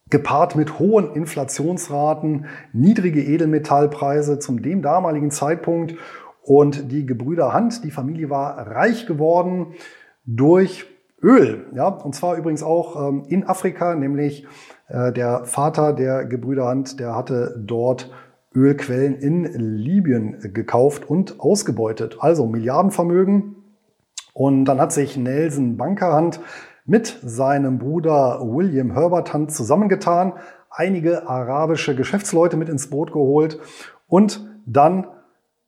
gepaart 0.09 0.55
mit 0.55 0.79
hohen 0.79 1.13
Inflationsraten, 1.13 2.45
niedrige 2.71 3.21
Edelmetallpreise 3.21 4.39
zum 4.39 4.61
dem 4.61 4.81
damaligen 4.81 5.29
Zeitpunkt 5.29 5.95
und 6.41 6.91
die 6.91 7.05
Gebrüder 7.05 7.53
Hand, 7.53 7.83
die 7.83 7.91
Familie 7.91 8.29
war 8.29 8.57
reich 8.65 9.05
geworden 9.05 9.73
durch 10.25 10.87
Öl, 11.21 11.65
ja, 11.73 11.87
und 11.87 12.15
zwar 12.15 12.37
übrigens 12.37 12.63
auch 12.63 13.09
ähm, 13.09 13.25
in 13.27 13.45
Afrika, 13.47 13.95
nämlich 13.95 14.47
äh, 14.87 15.11
der 15.11 15.45
Vater 15.45 15.93
der 15.93 16.25
Gebrüder 16.25 16.67
Hand, 16.67 16.99
der 16.99 17.15
hatte 17.15 17.55
dort 17.57 18.09
Ölquellen 18.55 19.15
in 19.15 19.43
Libyen 19.43 20.53
gekauft 20.53 21.09
und 21.09 21.39
ausgebeutet. 21.39 22.17
Also 22.19 22.47
Milliardenvermögen. 22.47 23.55
Und 24.33 24.65
dann 24.65 24.79
hat 24.79 24.91
sich 24.91 25.17
Nelson 25.17 25.77
Bankerhand 25.77 26.39
mit 26.85 27.19
seinem 27.21 27.77
Bruder 27.77 28.39
William 28.41 28.91
Herbert 28.91 29.33
Hunt 29.33 29.51
zusammengetan, 29.51 30.33
einige 30.71 31.27
arabische 31.27 31.95
Geschäftsleute 31.95 32.57
mit 32.57 32.69
ins 32.69 32.89
Boot 32.89 33.11
geholt 33.11 33.59
und 34.07 34.47
dann 34.65 35.07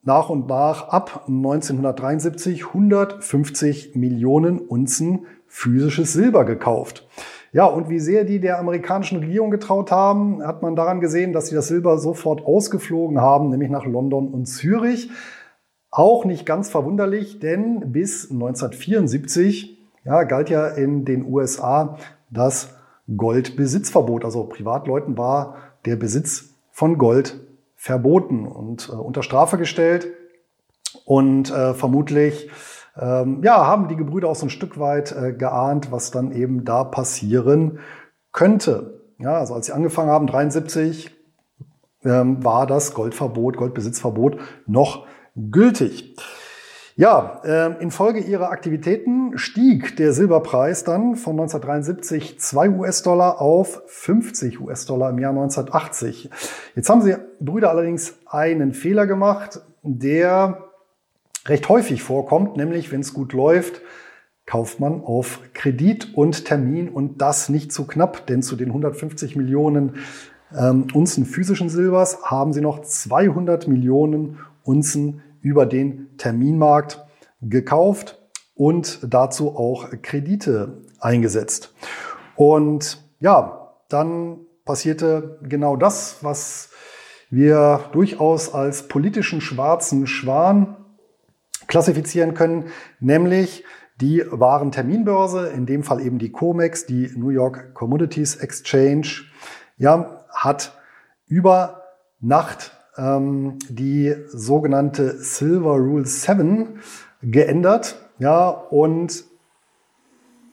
nach 0.04 0.30
und 0.30 0.48
nach 0.48 0.90
ab 0.90 1.26
1973 1.28 2.68
150 2.68 3.96
Millionen 3.96 4.60
Unzen 4.60 5.26
physisches 5.48 6.14
Silber 6.14 6.46
gekauft. 6.46 7.08
Ja, 7.54 7.66
und 7.66 7.90
wie 7.90 8.00
sehr 8.00 8.24
die 8.24 8.40
der 8.40 8.60
amerikanischen 8.60 9.20
Regierung 9.20 9.52
getraut 9.52 9.92
haben, 9.92 10.42
hat 10.42 10.62
man 10.62 10.76
daran 10.76 11.02
gesehen, 11.02 11.34
dass 11.34 11.48
sie 11.48 11.56
das 11.56 11.68
Silber 11.68 11.98
sofort 11.98 12.46
ausgeflogen 12.46 13.20
haben, 13.20 13.50
nämlich 13.50 13.70
nach 13.70 13.86
London 13.86 14.30
und 14.30 14.46
Zürich. 14.46 15.10
Auch 15.90 16.24
nicht 16.24 16.46
ganz 16.46 16.70
verwunderlich, 16.70 17.40
denn 17.40 17.92
bis 17.92 18.32
1974 18.32 19.78
ja, 20.06 20.24
galt 20.24 20.50
ja 20.50 20.68
in 20.68 21.04
den 21.04 21.26
USA 21.26 21.98
das 22.30 22.76
Goldbesitzverbot. 23.16 24.24
Also 24.24 24.46
Privatleuten 24.46 25.18
war 25.18 25.58
der 25.86 25.98
Besitz 25.98 26.56
von 26.72 26.98
Gold 26.98 27.40
verboten 27.82 28.46
und 28.46 28.90
äh, 28.90 28.92
unter 28.92 29.24
Strafe 29.24 29.58
gestellt. 29.58 30.08
Und 31.04 31.50
äh, 31.50 31.74
vermutlich 31.74 32.52
ähm, 32.96 33.42
ja, 33.44 33.66
haben 33.66 33.88
die 33.88 33.96
Gebrüder 33.96 34.28
auch 34.28 34.36
so 34.36 34.46
ein 34.46 34.52
Stück 34.52 34.80
weit 34.80 35.12
äh, 35.12 35.34
geahnt, 35.34 35.92
was 35.92 36.12
dann 36.12 36.32
eben 36.32 36.64
da 36.64 36.84
passieren 36.84 37.80
könnte. 38.32 39.02
Ja, 39.18 39.34
also 39.40 39.56
als 39.56 39.66
sie 39.66 39.72
angefangen 39.72 40.12
haben, 40.12 40.28
73, 40.28 41.10
ähm, 42.04 42.44
war 42.44 42.68
das 42.68 42.94
Goldverbot, 42.94 43.58
Goldbesitzverbot 43.58 44.38
noch 44.68 45.08
gültig. 45.36 46.16
Ja, 46.96 47.42
äh, 47.46 47.82
infolge 47.82 48.20
ihrer 48.20 48.50
Aktivitäten 48.50 49.38
stieg 49.38 49.96
der 49.96 50.12
Silberpreis 50.12 50.84
dann 50.84 51.16
von 51.16 51.40
1973 51.40 52.40
2 52.40 52.70
US-Dollar 52.72 53.40
auf 53.40 53.82
50 53.88 54.60
US-Dollar 54.60 55.10
im 55.12 55.20
Jahr 55.20 55.32
1980. 55.32 56.30
Jetzt 56.76 56.90
haben 56.90 57.02
sie 57.02 57.16
Brüder 57.40 57.70
allerdings 57.70 58.16
einen 58.26 58.74
Fehler 58.74 59.08
gemacht, 59.08 59.62
der 59.84 60.66
recht 61.46 61.70
häufig 61.70 62.04
vorkommt, 62.04 62.58
nämlich 62.58 62.92
wenn 62.92 63.02
es 63.02 63.14
gut 63.14 63.32
läuft, 63.32 63.82
kauft 64.46 64.82
man 64.82 65.02
auf 65.02 65.40
Kredit 65.54 66.14
und 66.14 66.44
Termin 66.44 66.90
und 66.90 67.22
das 67.22 67.48
nicht 67.48 67.72
zu 67.72 67.88
knapp, 67.88 68.28
denn 68.28 68.44
zu 68.44 68.58
den 68.58 68.68
150 68.68 69.38
Millionen 69.38 69.96
ähm, 70.54 70.88
Unzen 70.94 71.26
physischen 71.26 71.70
Silbers 71.70 72.24
haben 72.24 72.52
sie 72.52 72.60
noch 72.60 72.82
200 72.82 73.70
Millionen 73.70 74.40
Unzen 74.64 75.22
über 75.42 75.66
den 75.66 76.18
Terminmarkt 76.18 77.04
gekauft 77.42 78.20
und 78.56 79.00
dazu 79.04 79.56
auch 79.56 79.90
Kredite 80.02 80.84
eingesetzt. 81.00 81.74
Und 82.36 83.04
ja, 83.20 83.74
dann 83.90 84.40
passierte 84.66 85.40
genau 85.44 85.76
das, 85.76 86.18
was 86.22 86.70
wir 87.30 87.86
durchaus 87.94 88.54
als 88.54 88.88
politischen 88.88 89.42
schwarzen 89.42 90.06
Schwan 90.06 90.78
klassifizieren 91.68 92.34
können, 92.34 92.66
nämlich 93.00 93.64
die 94.02 94.24
Warenterminbörse, 94.30 95.50
in 95.50 95.66
dem 95.66 95.84
Fall 95.84 96.02
eben 96.02 96.18
die 96.18 96.32
COMEX, 96.32 96.86
die 96.86 97.12
New 97.16 97.30
York 97.30 97.74
Commodities 97.74 98.36
Exchange, 98.36 99.08
ja, 99.78 100.26
hat 100.34 100.78
über 101.28 101.84
Nacht 102.20 102.72
ähm, 102.98 103.60
die 103.70 104.16
sogenannte 104.28 105.18
Silver 105.18 105.76
Rule 105.78 106.06
7 106.06 106.80
geändert, 107.22 107.98
ja, 108.20 108.50
und 108.50 109.26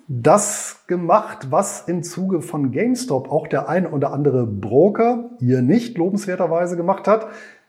das 0.08 0.84
gemacht, 0.86 1.50
was 1.50 1.82
im 1.82 2.02
Zuge 2.02 2.40
von 2.40 2.72
GameStop 2.72 3.30
auch 3.30 3.46
der 3.46 3.68
ein 3.68 3.86
oder 3.86 4.12
andere 4.12 4.46
Broker 4.46 5.30
hier 5.38 5.60
nicht 5.60 5.98
lobenswerterweise 5.98 6.76
gemacht 6.76 7.06
hat, 7.06 7.28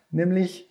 nämlich 0.09 0.69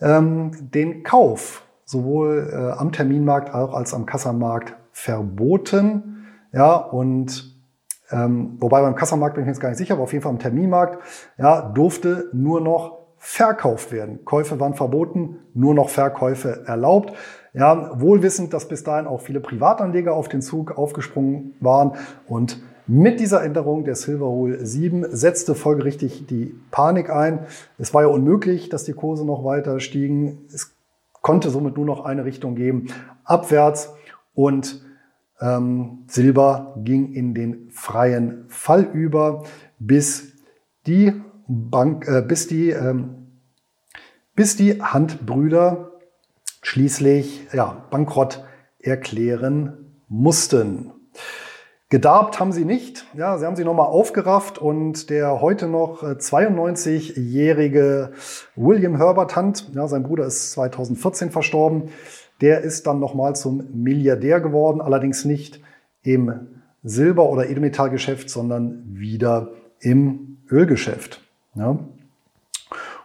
ähm, 0.00 0.52
den 0.72 1.02
Kauf 1.02 1.64
sowohl 1.84 2.50
äh, 2.52 2.78
am 2.78 2.92
Terminmarkt 2.92 3.52
als 3.52 3.92
am 3.92 4.06
Kassamarkt 4.06 4.76
verboten. 4.92 6.26
Ja, 6.52 6.76
und 6.76 7.56
ähm, 8.12 8.56
wobei 8.60 8.80
beim 8.80 8.94
Kassamarkt 8.94 9.34
bin 9.34 9.44
ich 9.44 9.48
jetzt 9.48 9.60
gar 9.60 9.70
nicht 9.70 9.78
sicher, 9.78 9.94
aber 9.94 10.04
auf 10.04 10.12
jeden 10.12 10.22
Fall 10.22 10.32
am 10.32 10.38
Terminmarkt 10.38 11.02
ja, 11.38 11.62
durfte 11.62 12.28
nur 12.32 12.60
noch 12.60 12.99
verkauft 13.22 13.92
werden. 13.92 14.24
Käufe 14.24 14.58
waren 14.58 14.74
verboten, 14.74 15.36
nur 15.52 15.74
noch 15.74 15.90
Verkäufe 15.90 16.64
erlaubt. 16.66 17.12
Ja, 17.52 18.00
wohlwissend, 18.00 18.54
dass 18.54 18.66
bis 18.66 18.82
dahin 18.82 19.06
auch 19.06 19.20
viele 19.20 19.40
Privatanleger 19.40 20.14
auf 20.14 20.28
den 20.28 20.40
Zug 20.40 20.76
aufgesprungen 20.76 21.54
waren 21.60 21.92
und 22.26 22.60
mit 22.86 23.20
dieser 23.20 23.44
Änderung 23.44 23.84
der 23.84 23.94
Silver 23.94 24.26
Rule 24.26 24.66
7 24.66 25.06
setzte 25.14 25.54
folgerichtig 25.54 26.26
die 26.26 26.58
Panik 26.72 27.08
ein. 27.10 27.46
Es 27.78 27.94
war 27.94 28.02
ja 28.02 28.08
unmöglich, 28.08 28.68
dass 28.68 28.82
die 28.82 28.94
Kurse 28.94 29.24
noch 29.24 29.44
weiter 29.44 29.78
stiegen. 29.78 30.38
Es 30.52 30.74
konnte 31.20 31.50
somit 31.50 31.76
nur 31.76 31.86
noch 31.86 32.04
eine 32.04 32.24
Richtung 32.24 32.56
geben, 32.56 32.88
abwärts 33.22 33.94
und 34.34 34.82
ähm, 35.40 36.04
Silber 36.08 36.74
ging 36.78 37.12
in 37.12 37.34
den 37.34 37.70
freien 37.70 38.46
Fall 38.48 38.82
über, 38.82 39.44
bis 39.78 40.32
die 40.86 41.12
Bank, 41.50 42.06
äh, 42.06 42.22
bis 42.22 42.46
die, 42.46 42.70
ähm, 42.70 43.26
bis 44.36 44.56
die 44.56 44.80
Handbrüder 44.80 45.90
schließlich 46.62 47.48
ja, 47.52 47.84
Bankrott 47.90 48.44
erklären 48.78 49.96
mussten. 50.08 50.92
Gedarbt 51.88 52.38
haben 52.38 52.52
sie 52.52 52.64
nicht. 52.64 53.04
Ja, 53.14 53.36
sie 53.36 53.46
haben 53.46 53.56
sich 53.56 53.64
nochmal 53.64 53.88
aufgerafft 53.88 54.58
und 54.58 55.10
der 55.10 55.40
heute 55.40 55.66
noch 55.66 56.04
92-jährige 56.04 58.12
äh, 58.12 58.16
William 58.54 58.96
Herbert 58.96 59.34
Hunt, 59.34 59.72
ja, 59.74 59.88
sein 59.88 60.04
Bruder 60.04 60.26
ist 60.26 60.52
2014 60.52 61.32
verstorben, 61.32 61.88
der 62.40 62.60
ist 62.60 62.86
dann 62.86 63.00
nochmal 63.00 63.34
zum 63.34 63.64
Milliardär 63.74 64.40
geworden, 64.40 64.80
allerdings 64.80 65.24
nicht 65.24 65.60
im 66.02 66.46
Silber- 66.84 67.28
oder 67.28 67.50
Edelmetallgeschäft, 67.50 68.30
sondern 68.30 68.84
wieder 68.86 69.50
im 69.80 70.38
Ölgeschäft. 70.48 71.20
Ja. 71.54 71.78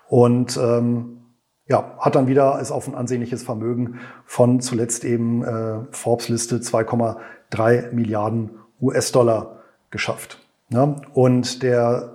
Und 0.08 0.58
ähm, 0.58 1.22
ja, 1.68 1.96
hat 2.00 2.16
dann 2.16 2.28
wieder 2.28 2.60
es 2.62 2.72
auf 2.72 2.88
ein 2.88 2.96
ansehnliches 2.96 3.44
Vermögen 3.44 4.00
von 4.26 4.60
zuletzt 4.60 5.04
eben 5.04 5.44
äh, 5.44 5.80
Forbes-Liste 5.92 6.58
2,3 6.58 7.92
Milliarden 7.92 8.52
US-Dollar 8.82 9.62
geschafft. 9.90 10.40
Ja, 10.70 10.96
und 11.14 11.64
der 11.64 12.12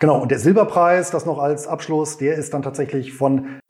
Genau, 0.00 0.18
und 0.18 0.30
der 0.30 0.38
Silberpreis, 0.38 1.10
das 1.10 1.26
noch 1.26 1.38
als 1.38 1.68
Abschluss, 1.68 2.16
der 2.16 2.36
ist 2.36 2.54
dann 2.54 2.62
tatsächlich 2.62 3.12
von 3.12 3.60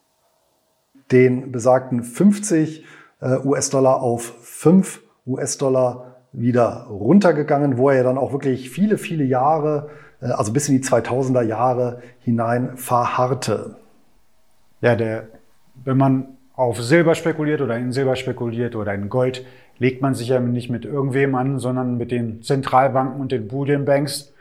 den 1.11 1.51
besagten 1.51 2.05
50 2.05 2.85
äh, 3.21 3.39
US-Dollar 3.39 4.01
auf 4.01 4.33
5 4.43 5.03
US-Dollar 5.27 6.21
wieder 6.33 6.87
runtergegangen, 6.89 7.79
wo 7.79 7.91
er 7.91 8.05
dann 8.05 8.17
auch 8.17 8.33
wirklich 8.33 8.71
viele, 8.71 8.97
viele 8.97 9.25
Jahre, 9.25 9.91
also 10.21 10.53
bis 10.53 10.69
in 10.69 10.81
die 10.81 10.87
2000er 10.87 11.43
Jahre 11.43 12.03
hinein 12.21 12.77
verharrte. 12.77 13.77
Ja, 14.81 14.97
der, 14.97 15.29
wenn 15.85 15.97
man 15.97 16.29
auf 16.55 16.83
Silber 16.83 17.15
spekuliert 17.15 17.61
oder 17.61 17.77
in 17.77 17.93
Silber 17.93 18.17
spekuliert 18.17 18.77
oder 18.77 18.93
in 18.95 19.09
Gold, 19.09 19.47
legt 19.79 20.03
man 20.03 20.15
sich 20.15 20.29
ja 20.29 20.41
nicht 20.41 20.71
mit 20.71 20.85
irgendwem 20.85 21.35
an, 21.35 21.59
sondern 21.59 21.97
mit 21.97 22.11
den 22.11 22.43
Zentralbanken 22.43 23.21
und 23.21 23.33
den 23.33 23.49
Bullion 23.49 23.87
Banks. 23.87 24.33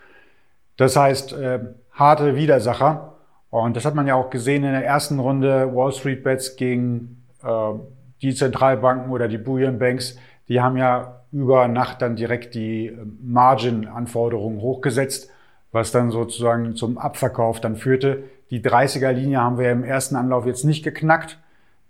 Das 0.76 0.96
heißt, 0.96 1.34
äh, 1.34 1.60
harte 1.94 2.36
Widersacher. 2.36 3.14
Und 3.50 3.76
das 3.76 3.86
hat 3.86 3.96
man 3.96 4.06
ja 4.06 4.16
auch 4.16 4.30
gesehen 4.30 4.64
in 4.64 4.74
der 4.74 4.86
ersten 4.86 5.18
Runde 5.20 5.74
Wall 5.74 5.92
Street 5.92 6.24
Bets 6.24 6.56
gegen 6.56 7.24
äh, 7.44 7.74
die 8.22 8.36
Zentralbanken 8.36 9.12
oder 9.12 9.28
die 9.28 9.38
Bullion 9.38 9.80
Banks. 9.80 10.18
Die 10.50 10.62
haben 10.62 10.78
ja 10.78 11.22
über 11.32 11.68
Nacht 11.68 12.02
dann 12.02 12.16
direkt 12.16 12.54
die 12.54 12.88
äh, 12.88 12.98
Margin-Anforderungen 13.22 14.62
hochgesetzt, 14.62 15.32
was 15.72 15.92
dann 15.92 16.12
sozusagen 16.12 16.76
zum 16.76 16.98
Abverkauf 16.98 17.60
dann 17.60 17.76
führte. 17.76 18.24
Die 18.50 18.62
30er-Linie 18.62 19.40
haben 19.40 19.58
wir 19.58 19.72
im 19.72 19.84
ersten 19.84 20.16
Anlauf 20.16 20.46
jetzt 20.46 20.64
nicht 20.64 20.84
geknackt. 20.84 21.38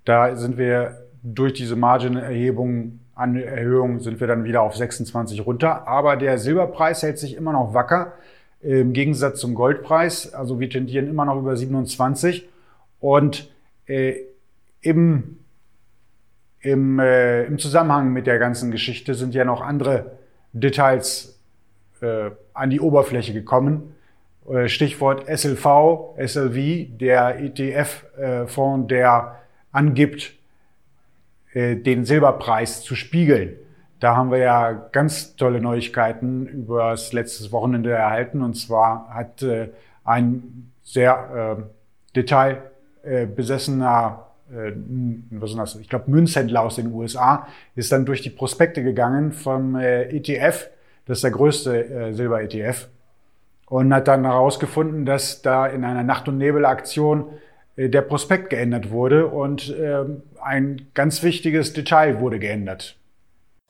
Da 0.06 0.36
sind 0.36 0.58
wir 0.58 1.06
durch 1.24 1.54
diese 1.54 1.76
Margin-Erhebung, 1.76 3.00
Erhöhung 3.15 4.00
sind 4.00 4.20
wir 4.20 4.28
dann 4.28 4.44
wieder 4.44 4.62
auf 4.62 4.76
26 4.76 5.46
runter. 5.46 5.88
Aber 5.88 6.15
der 6.15 6.38
Silberpreis 6.38 7.04
hält 7.04 7.20
sich 7.20 7.36
immer 7.36 7.54
noch 7.54 7.74
wacker 7.74 8.13
im 8.62 8.94
Gegensatz 8.94 9.39
zum 9.39 9.56
Goldpreis. 9.56 10.34
Also 10.34 10.60
wir 10.60 10.70
tendieren 10.70 11.08
immer 11.08 11.26
noch 11.26 11.38
über 11.38 11.56
27 11.56 12.48
und 13.00 13.50
äh, 13.86 14.15
im, 14.82 15.39
im, 16.62 17.00
äh, 17.00 17.46
im 17.46 17.58
Zusammenhang 17.58 18.12
mit 18.12 18.28
der 18.28 18.39
ganzen 18.39 18.72
Geschichte 18.72 19.13
sind 19.13 19.34
ja 19.34 19.46
noch 19.46 19.62
andere 19.62 20.18
Details 20.54 21.38
äh, 22.02 22.32
an 22.54 22.70
die 22.70 22.80
Oberfläche 22.80 23.34
gekommen. 23.34 23.96
Äh, 24.50 24.68
Stichwort 24.68 25.26
SLV, 25.28 26.16
SLV, 26.18 26.98
der 26.98 27.40
ETF-Fonds, 27.40 28.88
der 28.88 29.36
angibt, 29.72 30.34
äh, 31.54 31.76
den 31.76 32.06
Silberpreis 32.06 32.82
zu 32.82 32.96
spiegeln. 32.96 33.56
Da 34.00 34.16
haben 34.16 34.32
wir 34.32 34.38
ja 34.38 34.72
ganz 34.72 35.36
tolle 35.36 35.60
Neuigkeiten 35.60 36.48
über 36.48 36.92
das 36.92 37.12
letzte 37.12 37.52
Wochenende 37.52 37.92
erhalten. 37.92 38.42
Und 38.42 38.54
zwar 38.56 39.10
hat 39.14 39.42
äh, 39.42 39.70
ein 40.04 40.72
sehr 40.84 41.58
äh, 41.60 41.64
detailbesessener, 42.16 44.26
äh, 44.52 44.72
was 45.32 45.52
ist 45.52 45.58
das? 45.58 45.76
Ich 45.76 45.90
glaube, 45.90 46.10
Münzhändler 46.10 46.62
aus 46.62 46.78
den 46.78 46.94
USA 46.94 47.46
ist 47.76 47.92
dann 47.92 48.06
durch 48.06 48.22
die 48.22 48.30
Prospekte 48.30 48.84
gegangen 48.84 49.34
vom 49.34 49.76
äh, 49.76 50.04
ETF, 50.04 50.70
das 51.10 51.17
ist 51.17 51.24
der 51.24 51.32
größte 51.32 51.89
äh, 51.89 52.13
Silber-ETF, 52.13 52.88
und 53.65 53.91
hat 53.91 54.08
dann 54.08 54.26
herausgefunden, 54.26 55.06
dass 55.06 55.41
da 55.41 55.65
in 55.65 55.84
einer 55.84 56.04
Nacht- 56.04 56.28
und 56.28 56.38
Nebelaktion 56.38 57.26
äh, 57.76 57.89
der 57.89 58.04
Prospekt 58.04 58.52
geändert 58.52 58.91
wurde 58.91 59.26
und 59.26 59.72
äh, 59.72 60.06
ein 60.39 60.88
ganz 60.93 61.24
wichtiges 61.24 61.74
Detail 61.74 62.19
wurde 62.19 62.38
geändert. 62.38 62.95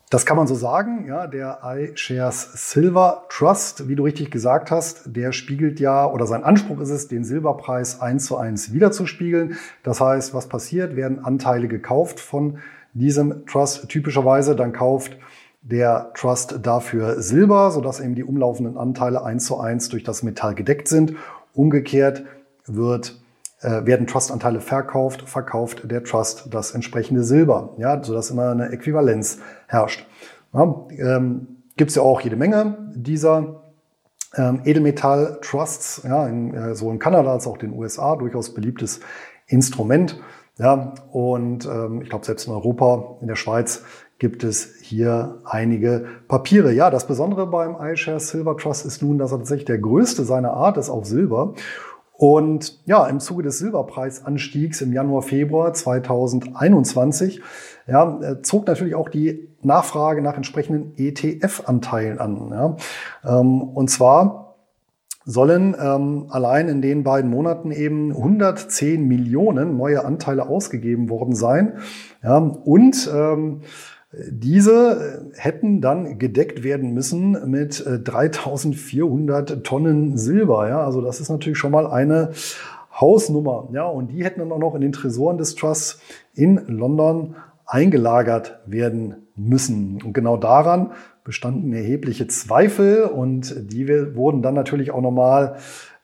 Das 0.10 0.26
kann 0.26 0.36
man 0.36 0.48
so 0.48 0.56
sagen. 0.56 1.06
Ja, 1.08 1.28
der 1.28 1.60
iShares 1.64 2.72
Silver 2.72 3.26
Trust, 3.30 3.88
wie 3.88 3.96
du 3.96 4.04
richtig 4.04 4.32
gesagt 4.32 4.70
hast, 4.70 5.16
der 5.16 5.32
spiegelt 5.32 5.80
ja, 5.80 6.12
oder 6.12 6.26
sein 6.26 6.44
Anspruch 6.44 6.82
ist 6.82 6.90
es, 6.90 7.08
den 7.08 7.24
Silberpreis 7.24 8.02
eins 8.02 8.26
zu 8.26 8.36
eins 8.36 8.74
wiederzuspiegeln. 8.74 9.56
Das 9.84 10.02
heißt, 10.02 10.34
was 10.34 10.50
passiert? 10.50 10.98
Werden 10.98 11.24
Anteile 11.24 11.70
gekauft 11.70 12.20
von 12.20 12.58
diesem 12.94 13.46
Trust 13.46 13.88
typischerweise, 13.88 14.58
dann 14.58 14.74
kauft 14.74 15.16
der 15.62 16.12
Trust 16.16 16.60
dafür 16.64 17.22
Silber, 17.22 17.72
sodass 17.72 18.00
eben 18.00 18.16
die 18.16 18.24
umlaufenden 18.24 18.78
Anteile 18.78 19.24
eins 19.24 19.46
zu 19.46 19.60
eins 19.60 19.90
durch 19.90 20.04
das 20.04 20.24
Metall 20.24 20.56
gedeckt 20.56 20.88
sind. 20.88 21.16
Umgekehrt 21.54 22.24
wird 22.66 23.20
äh, 23.62 23.86
werden 23.86 24.08
Trustanteile 24.08 24.62
verkauft, 24.62 25.28
verkauft 25.28 25.92
der 25.92 26.04
Trust 26.04 26.48
das 26.52 26.72
entsprechende 26.72 27.24
Silber, 27.24 27.74
ja, 27.78 28.02
sodass 28.02 28.32
immer 28.32 28.52
eine 28.52 28.72
Äquivalenz 28.72 29.40
herrscht. 29.68 30.06
Ja, 30.54 30.88
ähm, 30.92 31.48
Gibt 31.76 31.90
es 31.90 31.96
ja 31.96 32.02
auch 32.02 32.22
jede 32.22 32.36
Menge 32.36 32.78
dieser 32.94 33.62
ähm, 34.36 34.62
Edelmetall-Trusts, 34.66 36.04
ja, 36.04 36.28
in, 36.28 36.54
äh, 36.54 36.76
so 36.76 36.92
in 36.92 37.00
Kanada 37.00 37.32
als 37.32 37.48
auch 37.48 37.58
den 37.58 37.74
USA, 37.74 38.16
durchaus 38.16 38.54
beliebtes 38.54 39.00
Instrument. 39.48 40.20
Ja, 40.58 40.94
und 41.12 41.66
ähm, 41.66 42.02
ich 42.02 42.10
glaube, 42.10 42.26
selbst 42.26 42.48
in 42.48 42.54
Europa, 42.54 43.18
in 43.22 43.28
der 43.28 43.36
Schweiz, 43.36 43.84
gibt 44.20 44.44
es 44.44 44.76
hier 44.82 45.40
einige 45.46 46.06
Papiere. 46.28 46.72
Ja, 46.72 46.90
das 46.90 47.08
Besondere 47.08 47.48
beim 47.48 47.76
iShares 47.82 48.30
Silver 48.30 48.58
Trust 48.58 48.86
ist 48.86 49.02
nun, 49.02 49.18
dass 49.18 49.32
er 49.32 49.40
tatsächlich 49.40 49.66
der 49.66 49.80
größte 49.80 50.24
seiner 50.24 50.52
Art 50.52 50.78
ist 50.78 50.90
auf 50.90 51.06
Silber 51.06 51.54
und 52.20 52.82
ja, 52.86 53.08
im 53.08 53.22
Zuge 53.22 53.44
des 53.44 53.60
Silberpreisanstiegs 53.60 54.82
im 54.82 54.92
Januar, 54.92 55.22
Februar 55.22 55.74
2021 55.74 57.42
ja, 57.88 58.20
äh, 58.22 58.42
zog 58.42 58.68
natürlich 58.68 58.94
auch 58.94 59.08
die 59.08 59.48
Nachfrage 59.62 60.22
nach 60.22 60.36
entsprechenden 60.36 60.92
ETF-Anteilen 60.98 62.20
an. 62.20 62.50
Ja. 63.24 63.40
Ähm, 63.40 63.62
und 63.62 63.90
zwar 63.90 64.58
sollen 65.24 65.74
ähm, 65.82 66.26
allein 66.30 66.68
in 66.68 66.82
den 66.82 67.04
beiden 67.04 67.30
Monaten 67.30 67.72
eben 67.72 68.12
110 68.12 69.08
Millionen 69.08 69.78
neue 69.78 70.04
Anteile 70.04 70.50
ausgegeben 70.50 71.10
worden 71.10 71.36
sein. 71.36 71.78
Ja, 72.22 72.38
und 72.38 73.10
ähm, 73.16 73.62
diese 74.12 75.32
hätten 75.36 75.82
dann 75.82 76.18
gedeckt 76.18 76.64
werden 76.64 76.94
müssen 76.94 77.38
mit 77.50 77.84
3400 77.86 79.52
äh, 79.52 79.58
Tonnen 79.62 80.18
Silber. 80.18 80.68
Ja, 80.68 80.84
also 80.84 81.02
das 81.02 81.20
ist 81.20 81.30
natürlich 81.30 81.60
schon 81.60 81.72
mal 81.72 81.86
eine 81.86 82.32
Hausnummer. 83.00 83.70
Ja, 83.72 83.86
und 83.86 84.08
die 84.08 84.24
hätten 84.24 84.40
dann 84.40 84.52
auch 84.52 84.60
noch 84.60 84.74
in 84.76 84.82
den 84.82 84.94
Tresoren 84.94 85.38
des 85.38 85.54
Trusts 85.56 86.02
in 86.34 86.56
London 86.68 87.36
eingelagert 87.68 88.60
werden 88.66 89.28
müssen. 89.36 90.02
Und 90.04 90.14
genau 90.14 90.38
daran 90.38 90.92
bestanden 91.24 91.72
erhebliche 91.74 92.26
Zweifel 92.26 93.04
und 93.04 93.72
die 93.72 93.88
wurden 94.16 94.42
dann 94.42 94.56
natürlich 94.56 94.90
auch 94.90 95.02
nochmal 95.02 95.58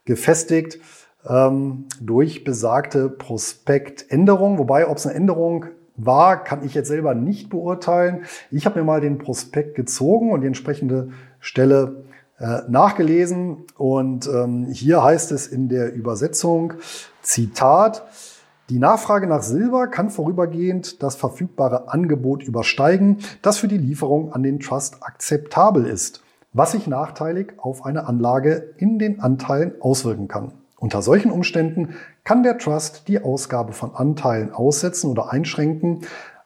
gefestigt 0.06 0.80
ähm, 1.28 1.86
durch 2.00 2.44
besagte 2.44 3.10
Prospektänderung. 3.10 4.60
Wobei, 4.60 4.88
ob 4.88 4.98
es 4.98 5.08
eine 5.08 5.16
Änderung 5.16 5.66
war, 5.98 6.44
kann 6.44 6.64
ich 6.64 6.74
jetzt 6.74 6.88
selber 6.88 7.16
nicht 7.16 7.50
beurteilen. 7.50 8.26
Ich 8.52 8.66
habe 8.66 8.80
mir 8.80 8.86
mal 8.86 9.02
den 9.02 9.18
Prospekt 9.18 9.76
gezogen 9.76 10.32
und 10.32 10.42
die 10.42 10.48
entsprechende 10.48 11.10
Stelle 11.40 12.04
äh, 12.40 12.62
nachgelesen. 12.68 13.64
Und 13.78 14.28
ähm, 14.28 14.66
hier 14.66 15.04
heißt 15.04 15.32
es 15.32 15.48
in 15.48 15.70
der 15.70 15.94
Übersetzung, 15.94 16.74
Zitat, 17.22 18.06
die 18.70 18.80
Nachfrage 18.80 19.28
nach 19.28 19.44
Silber 19.44 19.88
kann 19.88 20.10
vorübergehend 20.10 21.04
das 21.04 21.16
verfügbare 21.16 21.90
Angebot 21.90 22.44
übersteigen, 22.44 23.20
das 23.44 23.60
für 23.60 23.68
die 23.68 23.78
Lieferung 23.78 24.34
an 24.34 24.42
den 24.42 24.60
Trust 24.60 25.04
akzeptabel 25.04 25.86
ist, 25.86 26.24
was 26.52 26.72
sich 26.72 26.88
nachteilig 26.88 27.54
auf 27.58 27.86
eine 27.86 28.08
Anlage 28.08 28.74
in 28.78 28.98
den 28.98 29.20
Anteilen 29.20 29.74
auswirken 29.82 30.28
kann. 30.28 30.54
Unter 30.78 31.02
solchen 31.02 31.32
Umständen 31.32 31.96
kann 32.24 32.44
der 32.44 32.58
Trust 32.58 33.08
die 33.08 33.22
Ausgabe 33.22 33.74
von 33.74 33.96
Anteilen 33.96 34.52
aussetzen 34.52 35.10
oder 35.10 35.32
einschränken. 35.32 36.02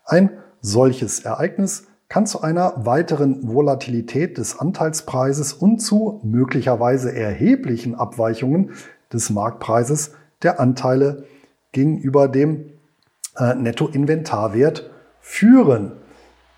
Ein 0.06 0.30
solches 0.62 1.22
Ereignis 1.22 1.88
kann 2.10 2.26
zu 2.26 2.42
einer 2.42 2.86
weiteren 2.86 3.54
Volatilität 3.54 4.38
des 4.38 4.60
Anteilspreises 4.60 5.54
und 5.54 5.80
zu 5.80 6.20
möglicherweise 6.24 7.14
erheblichen 7.14 7.96
Abweichungen 7.96 8.72
des 9.14 9.30
Marktpreises 9.30 10.14
der 10.42 10.60
Anteile 10.60 11.26
gegenüber 11.72 12.28
dem 12.28 12.72
äh, 13.38 13.54
Nettoinventarwert 13.56 14.90
führen. 15.22 15.94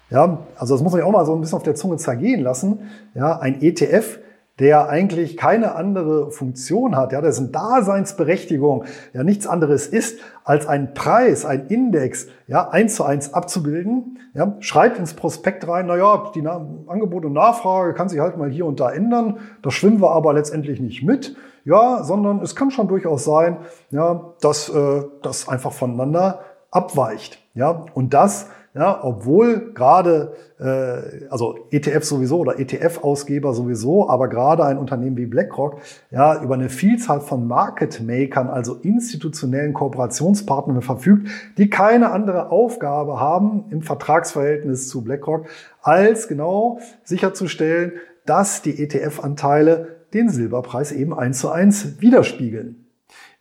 Ja, 0.09 0.45
also 0.57 0.75
das 0.75 0.83
muss 0.83 0.91
man 0.91 1.01
ja 1.01 1.05
auch 1.05 1.11
mal 1.11 1.25
so 1.25 1.33
ein 1.33 1.41
bisschen 1.41 1.57
auf 1.57 1.63
der 1.63 1.75
Zunge 1.75 1.97
zergehen 1.97 2.41
lassen. 2.41 2.89
Ja, 3.13 3.39
ein 3.39 3.61
ETF, 3.61 4.19
der 4.61 4.89
eigentlich 4.89 5.37
keine 5.37 5.73
andere 5.73 6.29
Funktion 6.29 6.95
hat, 6.95 7.11
ja, 7.13 7.19
dessen 7.19 7.51
Daseinsberechtigung 7.51 8.85
ja 9.11 9.23
nichts 9.23 9.47
anderes 9.47 9.87
ist, 9.87 10.19
als 10.43 10.67
einen 10.67 10.93
Preis, 10.93 11.45
ein 11.45 11.65
Index, 11.67 12.27
ja, 12.45 12.69
eins 12.69 12.93
zu 12.93 13.03
eins 13.03 13.33
abzubilden, 13.33 14.19
ja, 14.35 14.55
schreibt 14.59 14.99
ins 14.99 15.15
Prospekt 15.15 15.67
rein, 15.67 15.87
na 15.87 15.97
ja, 15.97 16.31
die 16.35 16.43
Na 16.43 16.63
Angebot 16.85 17.25
und 17.25 17.33
Nachfrage 17.33 17.95
kann 17.95 18.07
sich 18.07 18.19
halt 18.19 18.37
mal 18.37 18.51
hier 18.51 18.67
und 18.67 18.79
da 18.79 18.91
ändern, 18.91 19.39
da 19.63 19.71
schwimmen 19.71 19.99
wir 19.99 20.11
aber 20.11 20.31
letztendlich 20.33 20.79
nicht 20.79 21.01
mit, 21.01 21.35
ja, 21.65 22.03
sondern 22.03 22.39
es 22.41 22.55
kann 22.55 22.69
schon 22.69 22.87
durchaus 22.87 23.25
sein, 23.25 23.57
ja, 23.89 24.33
dass 24.41 24.69
äh, 24.69 25.03
das 25.23 25.49
einfach 25.49 25.71
voneinander 25.71 26.41
abweicht. 26.69 27.39
Ja, 27.55 27.85
und 27.95 28.13
das, 28.13 28.47
ja, 28.73 29.03
obwohl 29.03 29.73
gerade, 29.73 30.33
äh, 30.57 31.25
also 31.29 31.67
ETF 31.71 32.03
sowieso 32.05 32.39
oder 32.39 32.57
ETF-Ausgeber 32.57 33.53
sowieso, 33.53 34.09
aber 34.09 34.29
gerade 34.29 34.63
ein 34.63 34.77
Unternehmen 34.77 35.17
wie 35.17 35.25
BlackRock 35.25 35.79
ja 36.09 36.41
über 36.41 36.53
eine 36.53 36.69
Vielzahl 36.69 37.19
von 37.19 37.47
Market 37.47 38.01
Makern, 38.01 38.47
also 38.47 38.75
institutionellen 38.75 39.73
Kooperationspartnern 39.73 40.81
verfügt, 40.81 41.27
die 41.57 41.69
keine 41.69 42.11
andere 42.11 42.49
Aufgabe 42.49 43.19
haben 43.19 43.65
im 43.71 43.81
Vertragsverhältnis 43.81 44.87
zu 44.87 45.03
BlackRock, 45.03 45.47
als 45.81 46.29
genau 46.29 46.79
sicherzustellen, 47.03 47.93
dass 48.25 48.61
die 48.61 48.81
ETF-Anteile 48.81 50.05
den 50.13 50.29
Silberpreis 50.29 50.93
eben 50.93 51.13
eins 51.13 51.39
zu 51.39 51.49
eins 51.49 51.99
widerspiegeln. 51.99 52.80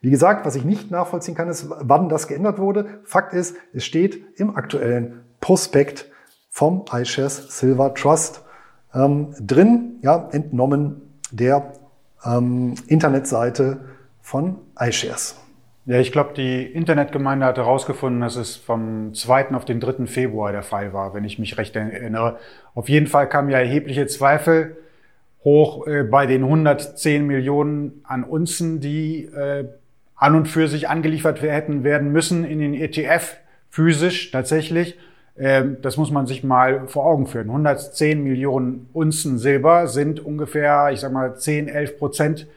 Wie 0.01 0.09
gesagt, 0.09 0.45
was 0.45 0.55
ich 0.55 0.65
nicht 0.65 0.89
nachvollziehen 0.89 1.35
kann, 1.35 1.47
ist, 1.47 1.67
wann 1.69 2.09
das 2.09 2.27
geändert 2.27 2.57
wurde. 2.57 3.01
Fakt 3.03 3.33
ist, 3.33 3.55
es 3.71 3.85
steht 3.85 4.39
im 4.39 4.55
aktuellen 4.55 5.21
Prospekt 5.39 6.11
vom 6.49 6.85
iShares 6.91 7.59
Silver 7.59 7.93
Trust 7.93 8.43
ähm, 8.93 9.33
drin, 9.39 9.99
ja, 10.01 10.27
entnommen 10.31 11.01
der 11.31 11.73
ähm, 12.25 12.75
Internetseite 12.87 13.79
von 14.21 14.57
iShares. 14.79 15.37
Ja, 15.85 15.99
ich 15.99 16.11
glaube, 16.11 16.33
die 16.33 16.63
Internetgemeinde 16.63 17.45
hat 17.45 17.57
herausgefunden, 17.57 18.21
dass 18.21 18.35
es 18.35 18.55
vom 18.55 19.13
2. 19.13 19.51
auf 19.51 19.65
den 19.65 19.79
3. 19.79 20.05
Februar 20.05 20.51
der 20.51 20.61
Fall 20.63 20.93
war, 20.93 21.13
wenn 21.13 21.23
ich 21.23 21.39
mich 21.39 21.57
recht 21.57 21.75
erinnere. 21.75 22.37
Auf 22.75 22.89
jeden 22.89 23.07
Fall 23.07 23.27
kamen 23.27 23.49
ja 23.49 23.59
erhebliche 23.59 24.05
Zweifel 24.07 24.77
hoch 25.43 25.87
äh, 25.87 26.03
bei 26.03 26.27
den 26.27 26.43
110 26.43 27.25
Millionen 27.25 28.01
an 28.03 28.23
Unzen, 28.23 28.79
die 28.79 29.25
äh, 29.25 29.69
an 30.21 30.35
und 30.35 30.45
für 30.45 30.67
sich 30.67 30.87
angeliefert 30.87 31.41
hätten 31.41 31.83
werden 31.83 32.11
müssen 32.11 32.45
in 32.45 32.59
den 32.59 32.75
ETF 32.75 33.37
physisch 33.69 34.29
tatsächlich. 34.29 34.95
Ähm, 35.35 35.77
das 35.81 35.97
muss 35.97 36.11
man 36.11 36.27
sich 36.27 36.43
mal 36.43 36.87
vor 36.87 37.07
Augen 37.07 37.25
führen. 37.25 37.47
110 37.47 38.23
Millionen 38.23 38.87
Unzen 38.93 39.39
Silber 39.39 39.87
sind 39.87 40.23
ungefähr, 40.23 40.91
ich 40.91 40.99
sag 40.99 41.11
mal, 41.11 41.35
10, 41.35 41.67
11 41.67 41.97
Prozent 41.97 42.47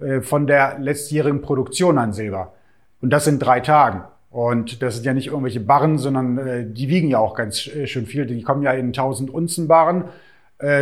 äh, 0.00 0.20
von 0.20 0.46
der 0.46 0.78
letztjährigen 0.78 1.40
Produktion 1.40 1.96
an 1.96 2.12
Silber. 2.12 2.52
Und 3.00 3.08
das 3.10 3.26
in 3.26 3.38
drei 3.38 3.60
Tagen. 3.60 4.02
Und 4.30 4.82
das 4.82 4.96
sind 4.96 5.06
ja 5.06 5.14
nicht 5.14 5.28
irgendwelche 5.28 5.60
Barren, 5.60 5.96
sondern 5.96 6.36
äh, 6.36 6.66
die 6.66 6.90
wiegen 6.90 7.08
ja 7.08 7.20
auch 7.20 7.34
ganz 7.34 7.66
äh, 7.68 7.86
schön 7.86 8.04
viel. 8.04 8.26
Die 8.26 8.42
kommen 8.42 8.62
ja 8.62 8.72
in 8.72 8.88
1000 8.88 9.30
Unzen 9.30 9.66
Barren. 9.66 10.04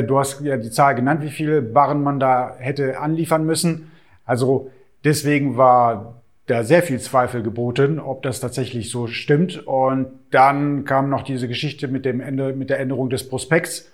Du 0.06 0.18
hast 0.18 0.42
ja 0.42 0.58
die 0.58 0.70
Zahl 0.70 0.94
genannt, 0.94 1.22
wie 1.22 1.30
viele 1.30 1.62
Barren 1.62 2.02
man 2.02 2.20
da 2.20 2.54
hätte 2.58 3.00
anliefern 3.00 3.46
müssen. 3.46 3.90
Also 4.24 4.70
deswegen 5.02 5.56
war 5.56 6.21
da 6.46 6.64
sehr 6.64 6.82
viel 6.82 7.00
Zweifel 7.00 7.42
geboten, 7.42 7.98
ob 7.98 8.22
das 8.22 8.40
tatsächlich 8.40 8.90
so 8.90 9.06
stimmt. 9.06 9.66
Und 9.66 10.08
dann 10.30 10.84
kam 10.84 11.08
noch 11.08 11.22
diese 11.22 11.48
Geschichte 11.48 11.88
mit 11.88 12.04
dem 12.04 12.20
Ende, 12.20 12.52
mit 12.52 12.70
der 12.70 12.80
Änderung 12.80 13.10
des 13.10 13.28
Prospekts, 13.28 13.90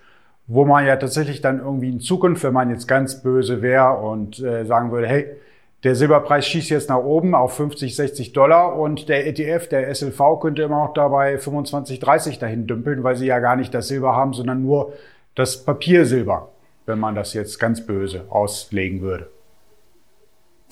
wo 0.46 0.64
man 0.64 0.87
ja 0.87 0.96
tatsächlich 0.96 1.40
dann 1.40 1.61
irgendwie 1.61 1.90
in 1.90 2.00
Zukunft, 2.00 2.42
wenn 2.42 2.54
man 2.54 2.70
jetzt 2.70 2.88
ganz 2.88 3.22
böse 3.22 3.61
wäre 3.61 3.98
und 3.98 4.40
äh, 4.40 4.64
sagen 4.64 4.90
würde, 4.90 5.06
hey, 5.06 5.26
der 5.84 5.94
Silberpreis 5.94 6.46
schießt 6.46 6.70
jetzt 6.70 6.88
nach 6.88 6.98
oben 6.98 7.34
auf 7.34 7.54
50, 7.54 7.94
60 7.94 8.32
Dollar 8.32 8.76
und 8.76 9.08
der 9.08 9.26
ETF, 9.28 9.68
der 9.68 9.94
SLV, 9.94 10.40
könnte 10.40 10.62
immer 10.62 10.87
noch 10.87 10.94
dabei 10.94 11.38
25, 11.38 12.00
30 12.00 12.38
dahin 12.40 12.66
dümpeln, 12.66 13.04
weil 13.04 13.14
sie 13.14 13.26
ja 13.26 13.38
gar 13.38 13.54
nicht 13.54 13.72
das 13.74 13.87
Silber 13.87 14.16
haben, 14.16 14.32
sondern 14.32 14.62
nur 14.62 14.94
das 15.37 15.64
Papiersilber, 15.64 16.48
wenn 16.87 16.98
man 16.98 17.14
das 17.14 17.32
jetzt 17.32 17.61
ganz 17.61 17.87
böse 17.87 18.24
auslegen 18.28 19.02
würde. 19.02 19.28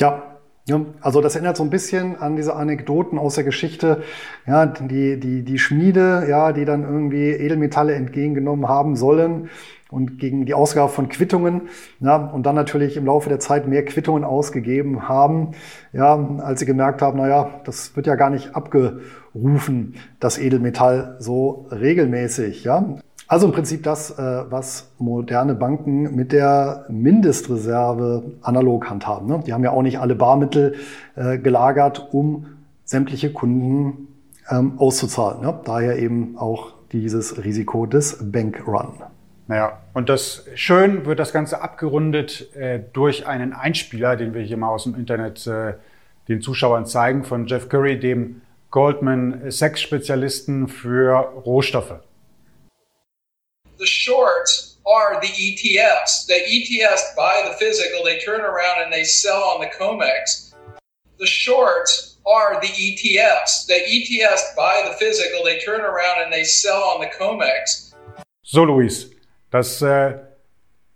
Ja, 0.00 0.35
ja, 0.68 0.80
also 1.00 1.20
das 1.20 1.36
erinnert 1.36 1.56
so 1.56 1.62
ein 1.62 1.70
bisschen 1.70 2.16
an 2.16 2.34
diese 2.34 2.56
Anekdoten 2.56 3.18
aus 3.18 3.36
der 3.36 3.44
Geschichte, 3.44 4.02
ja, 4.46 4.66
die, 4.66 5.18
die, 5.20 5.42
die 5.42 5.58
Schmiede, 5.58 6.26
ja, 6.28 6.52
die 6.52 6.64
dann 6.64 6.82
irgendwie 6.82 7.30
Edelmetalle 7.30 7.94
entgegengenommen 7.94 8.68
haben 8.68 8.96
sollen 8.96 9.48
und 9.90 10.18
gegen 10.18 10.44
die 10.44 10.54
Ausgabe 10.54 10.90
von 10.90 11.08
Quittungen, 11.08 11.68
ja, 12.00 12.16
und 12.16 12.46
dann 12.46 12.56
natürlich 12.56 12.96
im 12.96 13.06
Laufe 13.06 13.28
der 13.28 13.38
Zeit 13.38 13.68
mehr 13.68 13.84
Quittungen 13.84 14.24
ausgegeben 14.24 15.08
haben, 15.08 15.52
ja, 15.92 16.16
als 16.38 16.58
sie 16.58 16.66
gemerkt 16.66 17.00
haben, 17.00 17.18
na 17.18 17.28
ja, 17.28 17.60
das 17.64 17.94
wird 17.94 18.08
ja 18.08 18.16
gar 18.16 18.30
nicht 18.30 18.56
abgerufen, 18.56 19.94
das 20.18 20.36
Edelmetall 20.36 21.14
so 21.20 21.68
regelmäßig, 21.70 22.64
ja. 22.64 22.96
Also 23.28 23.46
im 23.46 23.52
Prinzip 23.52 23.82
das, 23.82 24.16
äh, 24.18 24.44
was 24.50 24.92
moderne 24.98 25.54
Banken 25.54 26.14
mit 26.14 26.30
der 26.30 26.86
Mindestreserve 26.88 28.22
analog 28.40 28.88
handhaben. 28.88 29.26
Ne? 29.26 29.42
Die 29.44 29.52
haben 29.52 29.64
ja 29.64 29.72
auch 29.72 29.82
nicht 29.82 29.98
alle 29.98 30.14
Barmittel 30.14 30.76
äh, 31.16 31.38
gelagert, 31.38 32.08
um 32.12 32.46
sämtliche 32.84 33.32
Kunden 33.32 34.08
ähm, 34.48 34.78
auszuzahlen. 34.78 35.40
Ne? 35.40 35.58
Daher 35.64 35.98
eben 35.98 36.38
auch 36.38 36.74
dieses 36.92 37.42
Risiko 37.44 37.86
des 37.86 38.30
Bankrun. 38.30 39.02
Naja, 39.48 39.78
und 39.92 40.08
das 40.08 40.46
schön 40.54 41.04
wird 41.04 41.18
das 41.18 41.32
Ganze 41.32 41.62
abgerundet 41.62 42.54
äh, 42.54 42.80
durch 42.92 43.26
einen 43.26 43.52
Einspieler, 43.52 44.14
den 44.14 44.34
wir 44.34 44.42
hier 44.42 44.56
mal 44.56 44.68
aus 44.68 44.84
dem 44.84 44.94
Internet 44.94 45.50
den 46.28 46.40
Zuschauern 46.40 46.86
zeigen, 46.86 47.22
von 47.22 47.46
Jeff 47.46 47.68
Curry, 47.68 48.00
dem 48.00 48.42
Goldman 48.70 49.42
Sachs 49.48 49.80
Spezialisten 49.80 50.66
für 50.66 51.14
Rohstoffe. 51.14 52.00
Shorts 54.06 54.78
are 54.86 55.20
the 55.20 55.32
ETFs. 55.46 56.26
The 56.26 56.40
ETFs 56.54 57.16
buy 57.16 57.42
the 57.48 57.54
physical, 57.58 58.04
they 58.04 58.18
turn 58.20 58.40
around 58.40 58.82
and 58.84 58.92
they 58.92 59.04
sell 59.04 59.42
on 59.42 59.60
the 59.60 59.70
COMEX. 59.78 60.54
The 61.18 61.26
shorts 61.26 62.18
are 62.24 62.60
the 62.60 62.68
ETFs. 62.68 63.66
The 63.66 63.80
ETFs 63.94 64.54
buy 64.56 64.82
the 64.88 64.94
physical, 65.02 65.42
they 65.44 65.58
turn 65.58 65.80
around 65.80 66.22
and 66.22 66.32
they 66.32 66.44
sell 66.44 66.82
on 66.92 67.00
the 67.00 67.10
COMEX. 67.18 67.94
So, 68.42 68.64
Luis, 68.64 69.10
das 69.50 69.82
äh, 69.82 70.14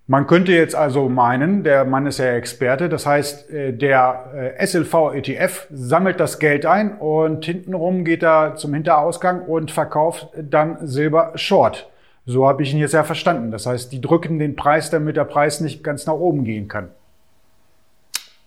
Man 0.06 0.26
könnte 0.26 0.50
jetzt 0.52 0.74
also 0.74 1.08
meinen, 1.08 1.62
der 1.62 1.84
Mann 1.84 2.06
ist 2.06 2.18
ja 2.18 2.32
Experte, 2.34 2.88
das 2.88 3.06
heißt, 3.06 3.50
äh, 3.50 3.72
der 3.72 4.56
äh, 4.58 4.66
SLV-ETF 4.66 5.68
sammelt 5.70 6.18
das 6.18 6.40
Geld 6.40 6.66
ein 6.66 6.98
und 6.98 7.44
hintenrum 7.44 8.04
geht 8.04 8.24
er 8.24 8.56
zum 8.56 8.74
Hinterausgang 8.74 9.42
und 9.42 9.70
verkauft 9.70 10.28
dann 10.36 10.84
Silber 10.84 11.32
Short. 11.36 11.89
So 12.31 12.47
habe 12.47 12.62
ich 12.62 12.72
ihn 12.72 12.78
jetzt 12.78 12.95
ja 12.95 13.03
verstanden. 13.03 13.51
Das 13.51 13.66
heißt, 13.66 13.91
die 13.91 14.01
drücken 14.01 14.39
den 14.39 14.55
Preis, 14.55 14.89
damit 14.89 15.16
der 15.16 15.24
Preis 15.24 15.61
nicht 15.61 15.83
ganz 15.83 16.07
nach 16.07 16.14
oben 16.14 16.45
gehen 16.45 16.68
kann. 16.68 16.91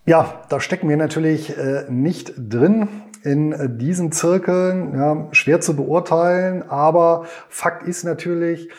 Ja, 0.06 0.42
da 0.48 0.62
stecken 0.62 0.88
wir 0.88 0.96
natürlich 0.96 1.58
äh, 1.58 1.84
nicht 1.90 2.34
drin 2.38 2.88
in 3.24 3.78
diesen 3.78 4.14
Zirkeln. 4.14 4.96
Ja, 4.96 5.28
schwer 5.34 5.60
zu 5.60 5.76
beurteilen, 5.76 6.64
aber 6.70 7.26
Fakt 7.50 7.86
ist 7.86 8.06
natürlich, 8.06 8.70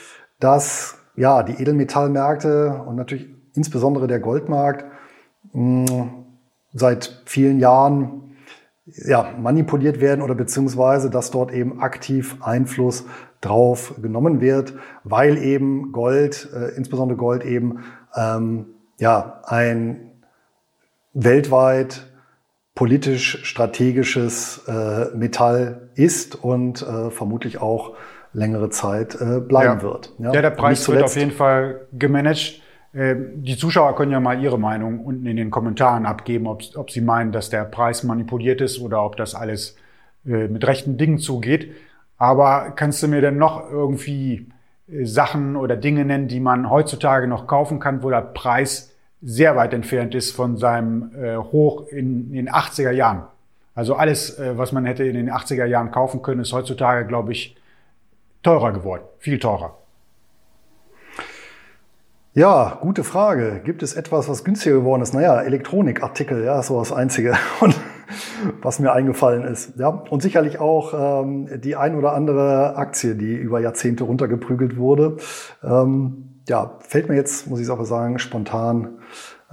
dass 0.40 0.96
ja, 1.16 1.42
die 1.42 1.60
Edelmetallmärkte 1.60 2.82
und 2.86 2.96
natürlich 2.96 3.26
insbesondere 3.54 4.06
der 4.06 4.20
Goldmarkt 4.20 4.86
mh, 5.52 5.90
hm, 5.90 6.10
seit 6.72 7.22
vielen 7.26 7.60
Jahren 7.60 8.36
ja, 8.86 9.34
manipuliert 9.38 10.00
werden 10.00 10.22
oder 10.22 10.34
beziehungsweise, 10.34 11.10
dass 11.10 11.30
dort 11.30 11.52
eben 11.52 11.80
aktiv 11.80 12.36
Einfluss 12.40 13.04
drauf 13.44 13.94
genommen 14.00 14.40
wird, 14.40 14.74
weil 15.04 15.38
eben 15.38 15.92
Gold, 15.92 16.48
äh, 16.54 16.76
insbesondere 16.76 17.16
Gold 17.16 17.44
eben 17.44 17.84
ähm, 18.16 18.66
ja, 18.98 19.40
ein 19.44 20.12
weltweit 21.12 22.06
politisch 22.74 23.44
strategisches 23.44 24.66
äh, 24.66 25.16
Metall 25.16 25.90
ist 25.94 26.34
und 26.34 26.82
äh, 26.82 27.10
vermutlich 27.10 27.60
auch 27.60 27.94
längere 28.32 28.68
Zeit 28.70 29.14
äh, 29.20 29.40
bleiben 29.40 29.78
ja. 29.78 29.82
wird. 29.82 30.12
Ja, 30.18 30.32
ja 30.32 30.42
der 30.42 30.50
Preis 30.50 30.88
wird 30.88 31.02
auf 31.02 31.16
jeden 31.16 31.30
Fall 31.30 31.86
gemanagt. 31.92 32.60
Ähm, 32.92 33.42
die 33.42 33.56
Zuschauer 33.56 33.94
können 33.94 34.12
ja 34.12 34.20
mal 34.20 34.42
ihre 34.42 34.58
Meinung 34.58 35.00
unten 35.00 35.26
in 35.26 35.36
den 35.36 35.50
Kommentaren 35.50 36.04
abgeben, 36.04 36.46
ob, 36.46 36.62
ob 36.74 36.90
sie 36.90 37.00
meinen, 37.00 37.30
dass 37.30 37.48
der 37.48 37.64
Preis 37.64 38.02
manipuliert 38.02 38.60
ist 38.60 38.80
oder 38.80 39.04
ob 39.04 39.16
das 39.16 39.34
alles 39.36 39.76
äh, 40.26 40.48
mit 40.48 40.66
rechten 40.66 40.96
Dingen 40.96 41.18
zugeht. 41.18 41.72
Aber 42.18 42.72
kannst 42.76 43.02
du 43.02 43.08
mir 43.08 43.20
denn 43.20 43.36
noch 43.36 43.70
irgendwie 43.70 44.48
äh, 44.88 45.04
Sachen 45.04 45.56
oder 45.56 45.76
Dinge 45.76 46.04
nennen, 46.04 46.28
die 46.28 46.40
man 46.40 46.70
heutzutage 46.70 47.26
noch 47.26 47.46
kaufen 47.46 47.80
kann, 47.80 48.02
wo 48.02 48.10
der 48.10 48.22
Preis 48.22 48.92
sehr 49.22 49.56
weit 49.56 49.72
entfernt 49.72 50.14
ist 50.14 50.32
von 50.32 50.56
seinem 50.56 51.12
äh, 51.14 51.36
Hoch 51.36 51.88
in, 51.88 52.28
in 52.28 52.46
den 52.46 52.50
80er 52.50 52.90
Jahren? 52.90 53.24
Also 53.74 53.96
alles, 53.96 54.38
äh, 54.38 54.56
was 54.56 54.72
man 54.72 54.84
hätte 54.84 55.04
in 55.04 55.14
den 55.14 55.30
80er 55.30 55.64
Jahren 55.64 55.90
kaufen 55.90 56.22
können, 56.22 56.40
ist 56.40 56.52
heutzutage, 56.52 57.06
glaube 57.06 57.32
ich, 57.32 57.56
teurer 58.42 58.72
geworden, 58.72 59.02
viel 59.18 59.38
teurer. 59.38 59.76
Ja, 62.34 62.78
gute 62.80 63.04
Frage. 63.04 63.60
Gibt 63.64 63.82
es 63.84 63.94
etwas, 63.94 64.28
was 64.28 64.42
günstiger 64.42 64.76
geworden 64.76 65.02
ist? 65.02 65.14
Naja, 65.14 65.40
Elektronikartikel, 65.42 66.44
ja, 66.44 66.60
so 66.62 66.80
das 66.80 66.92
Einzige, 66.92 67.36
was 68.62 68.78
mir 68.78 68.92
eingefallen 68.92 69.44
ist. 69.44 69.78
Ja, 69.78 69.88
und 69.88 70.22
sicherlich 70.22 70.60
auch 70.60 71.22
ähm, 71.22 71.48
die 71.60 71.76
ein 71.76 71.96
oder 71.96 72.12
andere 72.12 72.76
Aktie, 72.76 73.14
die 73.14 73.34
über 73.34 73.60
Jahrzehnte 73.60 74.04
runtergeprügelt 74.04 74.76
wurde. 74.76 75.16
Ähm, 75.62 76.40
ja, 76.48 76.78
fällt 76.80 77.08
mir 77.08 77.16
jetzt, 77.16 77.48
muss 77.48 77.60
ich 77.60 77.70
aber 77.70 77.84
sagen, 77.84 78.18
spontan 78.18 78.98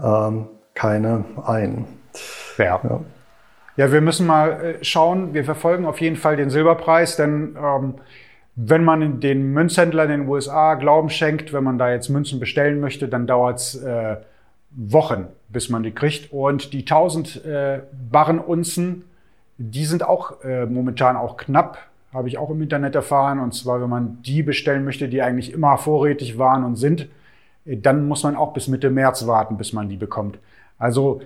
ähm, 0.01 0.47
keine 0.73 1.25
ein. 1.45 1.85
Ja. 2.57 2.79
ja. 2.83 3.01
Ja, 3.77 3.91
wir 3.91 4.01
müssen 4.01 4.27
mal 4.27 4.51
äh, 4.51 4.83
schauen. 4.83 5.33
Wir 5.33 5.45
verfolgen 5.45 5.85
auf 5.85 6.01
jeden 6.01 6.17
Fall 6.17 6.35
den 6.35 6.49
Silberpreis, 6.49 7.15
denn 7.15 7.57
ähm, 7.57 7.95
wenn 8.55 8.83
man 8.83 9.19
den 9.21 9.53
Münzhändlern 9.53 10.11
in 10.11 10.21
den 10.21 10.29
USA 10.29 10.75
Glauben 10.75 11.09
schenkt, 11.09 11.53
wenn 11.53 11.63
man 11.63 11.77
da 11.77 11.91
jetzt 11.91 12.09
Münzen 12.09 12.39
bestellen 12.39 12.79
möchte, 12.81 13.07
dann 13.07 13.27
dauert 13.27 13.59
es 13.59 13.75
äh, 13.81 14.17
Wochen, 14.75 15.27
bis 15.49 15.69
man 15.69 15.83
die 15.83 15.91
kriegt. 15.91 16.31
Und 16.31 16.73
die 16.73 16.79
1000 16.79 17.45
äh, 17.45 17.81
Barrenunzen, 18.09 19.03
die 19.57 19.85
sind 19.85 20.03
auch 20.03 20.43
äh, 20.43 20.65
momentan 20.65 21.17
auch 21.17 21.37
knapp, 21.37 21.77
habe 22.13 22.27
ich 22.27 22.37
auch 22.37 22.49
im 22.49 22.61
Internet 22.61 22.95
erfahren. 22.95 23.39
Und 23.39 23.53
zwar, 23.53 23.81
wenn 23.81 23.89
man 23.89 24.21
die 24.23 24.43
bestellen 24.43 24.83
möchte, 24.83 25.09
die 25.09 25.21
eigentlich 25.21 25.53
immer 25.53 25.77
vorrätig 25.77 26.37
waren 26.37 26.63
und 26.63 26.75
sind, 26.75 27.07
äh, 27.65 27.77
dann 27.77 28.07
muss 28.07 28.23
man 28.23 28.35
auch 28.35 28.53
bis 28.53 28.67
Mitte 28.67 28.89
März 28.89 29.27
warten, 29.27 29.57
bis 29.57 29.73
man 29.73 29.89
die 29.89 29.97
bekommt. 29.97 30.39
Also 30.77 31.21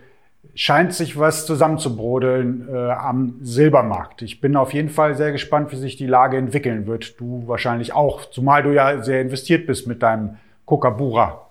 scheint 0.54 0.94
sich 0.94 1.18
was 1.18 1.46
zusammenzubrodeln 1.46 2.68
äh, 2.72 2.92
am 2.92 3.36
Silbermarkt. 3.42 4.22
Ich 4.22 4.42
bin 4.42 4.56
auf 4.56 4.74
jeden 4.74 4.90
Fall 4.90 5.16
sehr 5.16 5.32
gespannt, 5.32 5.72
wie 5.72 5.78
sich 5.78 5.96
die 5.96 6.08
Lage 6.08 6.38
entwickeln 6.38 6.88
wird. 6.88 7.20
Du 7.20 7.48
wahrscheinlich 7.48 7.94
auch, 7.94 8.26
zumal 8.26 8.64
du 8.64 8.72
ja 8.72 9.02
sehr 9.04 9.22
investiert 9.22 9.66
bist 9.66 9.88
mit 9.88 10.04
deinem 10.04 10.38
Kokabura 10.66 11.45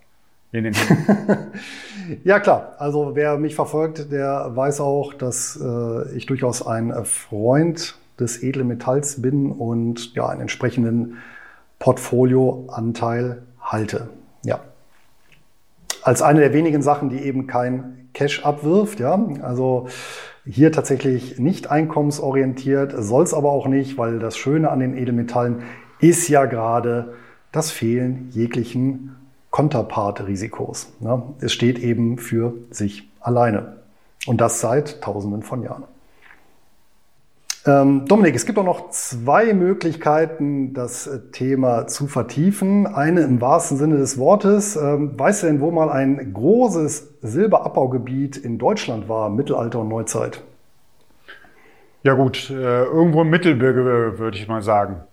in 0.55 0.64
den 0.64 0.74
Ja 2.24 2.38
klar, 2.38 2.74
also 2.78 3.12
wer 3.14 3.38
mich 3.38 3.55
verfolgt, 3.55 4.12
der 4.12 4.50
weiß 4.55 4.80
auch, 4.80 5.14
dass 5.14 5.59
äh, 5.61 6.16
ich 6.16 6.26
durchaus 6.26 6.66
ein 6.66 6.92
Freund 7.05 7.96
des 8.20 8.42
edlen 8.42 8.68
Metalls 8.68 9.20
bin 9.20 9.50
und 9.50 10.14
ja 10.14 10.28
einen 10.28 10.42
entsprechenden 10.42 11.18
Portfolioanteil 11.78 13.42
halte. 13.61 14.09
Ja. 14.44 14.61
Als 16.02 16.22
eine 16.22 16.40
der 16.40 16.52
wenigen 16.52 16.82
Sachen, 16.82 17.09
die 17.09 17.18
eben 17.18 17.46
kein 17.46 18.09
Cash 18.12 18.44
abwirft. 18.44 19.00
Ja? 19.00 19.18
Also 19.42 19.88
hier 20.44 20.70
tatsächlich 20.70 21.38
nicht 21.38 21.70
einkommensorientiert, 21.70 22.94
soll 22.96 23.24
es 23.24 23.34
aber 23.34 23.50
auch 23.50 23.66
nicht, 23.66 23.98
weil 23.98 24.18
das 24.18 24.36
Schöne 24.36 24.70
an 24.70 24.78
den 24.78 24.96
Edelmetallen 24.96 25.62
ist 26.00 26.28
ja 26.28 26.44
gerade 26.44 27.14
das 27.50 27.70
Fehlen 27.70 28.28
jeglichen 28.30 29.16
Konterpart-Risikos. 29.55 30.92
Ja? 30.98 31.22
Es 31.38 31.52
steht 31.52 31.78
eben 31.78 32.18
für 32.18 32.55
sich 32.70 33.09
alleine. 33.20 33.76
Und 34.26 34.40
das 34.40 34.61
seit 34.61 35.00
Tausenden 35.00 35.44
von 35.44 35.62
Jahren. 35.62 35.84
Ähm, 37.64 38.05
Dominik, 38.07 38.34
es 38.34 38.46
gibt 38.46 38.59
auch 38.59 38.64
noch 38.64 38.90
zwei 38.90 39.55
Möglichkeiten, 39.55 40.74
das 40.74 41.07
äh, 41.07 41.20
Thema 41.30 41.86
zu 41.86 42.09
vertiefen. 42.09 42.88
Eine 42.88 43.20
im 43.20 43.40
wahrsten 43.40 43.78
Sinne 43.78 43.96
des 43.96 44.18
Wortes. 44.18 44.74
Ähm, 44.74 45.16
weißt 45.16 45.44
du 45.44 45.46
denn, 45.46 45.61
wo 45.61 45.70
mal 45.70 45.88
ein 45.88 46.34
großes 46.34 47.20
Silberabbaugebiet 47.22 48.36
in 48.36 48.59
Deutschland 48.59 49.09
war, 49.09 49.30
Mittelalter 49.30 49.78
und 49.78 49.88
Neuzeit? 49.88 50.42
Ja 52.02 52.14
gut, 52.14 52.50
äh, 52.50 52.82
irgendwo 52.82 53.22
im 53.22 53.30
Mittelgebirge 53.30 54.18
würde 54.18 54.36
ich 54.36 54.48
mal 54.48 54.62
sagen. 54.62 55.05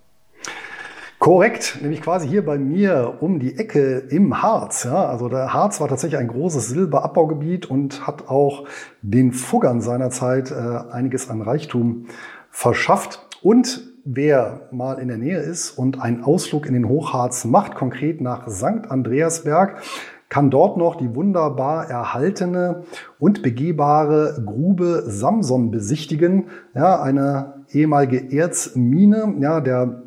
Korrekt, 1.22 1.78
nämlich 1.84 2.01
quasi 2.01 2.28
hier 2.28 2.43
bei 2.43 2.57
mir 2.57 3.17
um 3.19 3.39
die 3.39 3.55
Ecke 3.59 3.99
im 4.09 4.41
Harz. 4.41 4.86
Ja, 4.86 5.05
also 5.05 5.30
der 5.30 5.53
Harz 5.53 5.80
war 5.80 5.88
tatsächlich 5.88 6.19
ein 6.19 6.28
großes 6.28 6.69
Silberabbaugebiet 6.69 7.67
und 7.67 8.07
hat 8.07 8.28
auch 8.28 8.65
den 9.03 9.32
Fuggern 9.32 9.82
seinerzeit 9.82 10.49
äh, 10.49 10.55
einiges 10.91 11.30
an 11.30 11.43
Reichtum 11.43 12.07
verschafft. 12.49 13.28
Und 13.43 13.84
wer 14.03 14.61
mal 14.72 14.97
in 14.97 15.09
der 15.09 15.19
Nähe 15.19 15.38
ist 15.38 15.78
und 15.78 16.01
einen 16.01 16.24
Ausflug 16.24 16.65
in 16.65 16.74
den 16.74 16.89
Hochharz 16.89 17.45
macht, 17.45 17.76
konkret 17.76 18.19
nach 18.19 18.49
St. 18.49 18.89
Andreasberg, 18.89 19.80
kann 20.28 20.49
dort 20.49 20.76
noch 20.78 20.95
die 20.95 21.13
wunderbar 21.13 21.88
erhaltene 21.88 22.82
und 23.19 23.43
begehbare 23.43 24.41
Grube 24.43 25.03
Samson 25.05 25.69
besichtigen. 25.69 26.45
Ja, 26.74 26.99
eine 26.99 27.63
ehemalige 27.69 28.36
Erzmine. 28.36 29.36
Ja, 29.39 29.61
der 29.61 30.01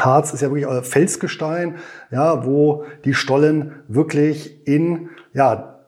Harz 0.00 0.32
ist 0.32 0.42
ja 0.42 0.50
wirklich 0.50 0.66
äh, 0.66 0.82
Felsgestein, 0.82 1.76
ja, 2.10 2.44
wo 2.44 2.84
die 3.04 3.14
Stollen 3.14 3.82
wirklich 3.88 4.66
in 4.66 5.10
ja, 5.32 5.86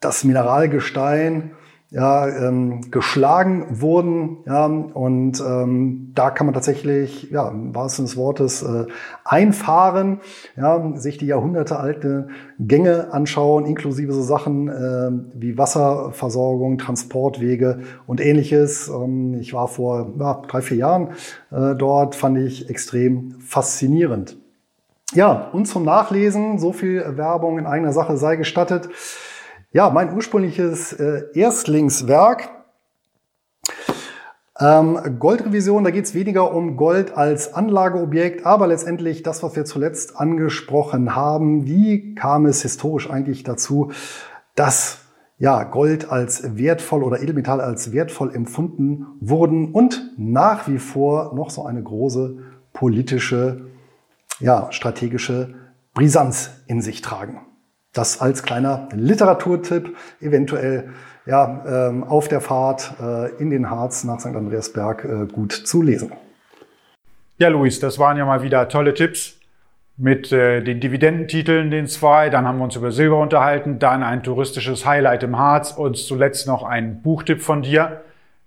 das 0.00 0.24
Mineralgestein 0.24 1.52
ja, 1.90 2.28
ähm, 2.28 2.90
geschlagen 2.90 3.66
wurden. 3.80 4.38
Ja, 4.46 4.66
und 4.66 5.40
ähm, 5.40 6.12
da 6.14 6.30
kann 6.30 6.46
man 6.46 6.54
tatsächlich, 6.54 7.30
ja, 7.30 7.48
im 7.48 7.74
wahrsten 7.74 8.04
des 8.04 8.16
Wortes, 8.16 8.62
äh, 8.62 8.86
einfahren, 9.24 10.20
ja, 10.56 10.96
sich 10.96 11.18
die 11.18 11.26
jahrhundertealte 11.26 12.28
Gänge 12.60 13.12
anschauen, 13.12 13.66
inklusive 13.66 14.12
so 14.12 14.22
Sachen 14.22 14.68
äh, 14.68 15.10
wie 15.34 15.58
Wasserversorgung, 15.58 16.78
Transportwege 16.78 17.80
und 18.06 18.20
ähnliches. 18.20 18.88
Ähm, 18.88 19.34
ich 19.40 19.52
war 19.52 19.66
vor 19.66 20.12
ja, 20.18 20.42
drei, 20.46 20.62
vier 20.62 20.76
Jahren 20.76 21.08
äh, 21.50 21.74
dort, 21.74 22.14
fand 22.14 22.38
ich 22.38 22.70
extrem 22.70 23.34
faszinierend. 23.40 24.36
Ja, 25.12 25.48
und 25.52 25.66
zum 25.66 25.84
Nachlesen, 25.84 26.60
so 26.60 26.72
viel 26.72 27.04
Werbung 27.16 27.58
in 27.58 27.66
eigener 27.66 27.92
Sache 27.92 28.16
sei 28.16 28.36
gestattet. 28.36 28.88
Ja, 29.72 29.88
mein 29.88 30.12
ursprüngliches 30.16 30.92
äh, 30.94 31.26
Erstlingswerk. 31.32 32.50
Ähm, 34.58 34.98
Goldrevision, 35.20 35.84
da 35.84 35.90
geht 35.90 36.06
es 36.06 36.12
weniger 36.12 36.52
um 36.52 36.76
Gold 36.76 37.16
als 37.16 37.54
Anlageobjekt, 37.54 38.44
aber 38.44 38.66
letztendlich 38.66 39.22
das, 39.22 39.44
was 39.44 39.54
wir 39.54 39.64
zuletzt 39.64 40.16
angesprochen 40.16 41.14
haben. 41.14 41.66
Wie 41.66 42.16
kam 42.16 42.46
es 42.46 42.62
historisch 42.62 43.08
eigentlich 43.08 43.44
dazu, 43.44 43.92
dass 44.56 45.02
ja, 45.38 45.62
Gold 45.62 46.10
als 46.10 46.56
wertvoll 46.56 47.04
oder 47.04 47.22
Edelmetall 47.22 47.60
als 47.60 47.92
wertvoll 47.92 48.34
empfunden 48.34 49.06
wurden 49.20 49.72
und 49.72 50.14
nach 50.18 50.66
wie 50.66 50.78
vor 50.78 51.32
noch 51.36 51.50
so 51.50 51.64
eine 51.64 51.82
große 51.82 52.38
politische, 52.72 53.66
ja, 54.40 54.72
strategische 54.72 55.54
Brisanz 55.94 56.50
in 56.66 56.82
sich 56.82 57.02
tragen? 57.02 57.42
Das 57.92 58.20
als 58.20 58.42
kleiner 58.42 58.88
Literaturtipp, 58.92 59.96
eventuell 60.20 60.90
ja, 61.26 61.88
ähm, 61.88 62.04
auf 62.04 62.28
der 62.28 62.40
Fahrt 62.40 62.94
äh, 63.00 63.30
in 63.36 63.50
den 63.50 63.68
Harz 63.68 64.04
nach 64.04 64.20
St. 64.20 64.28
Andreasberg 64.28 65.04
äh, 65.04 65.26
gut 65.26 65.52
zu 65.52 65.82
lesen. 65.82 66.12
Ja, 67.38 67.48
Luis, 67.48 67.80
das 67.80 67.98
waren 67.98 68.16
ja 68.16 68.24
mal 68.24 68.42
wieder 68.42 68.68
tolle 68.68 68.94
Tipps 68.94 69.38
mit 69.96 70.32
äh, 70.32 70.62
den 70.62 70.80
Dividendentiteln, 70.80 71.70
den 71.70 71.86
zwei. 71.86 72.30
Dann 72.30 72.46
haben 72.46 72.58
wir 72.58 72.64
uns 72.64 72.76
über 72.76 72.92
Silber 72.92 73.18
unterhalten, 73.18 73.78
dann 73.78 74.02
ein 74.02 74.22
touristisches 74.22 74.86
Highlight 74.86 75.22
im 75.22 75.38
Harz 75.38 75.72
und 75.72 75.96
zuletzt 75.96 76.46
noch 76.46 76.62
ein 76.62 77.02
Buchtipp 77.02 77.42
von 77.42 77.62
dir. 77.62 78.02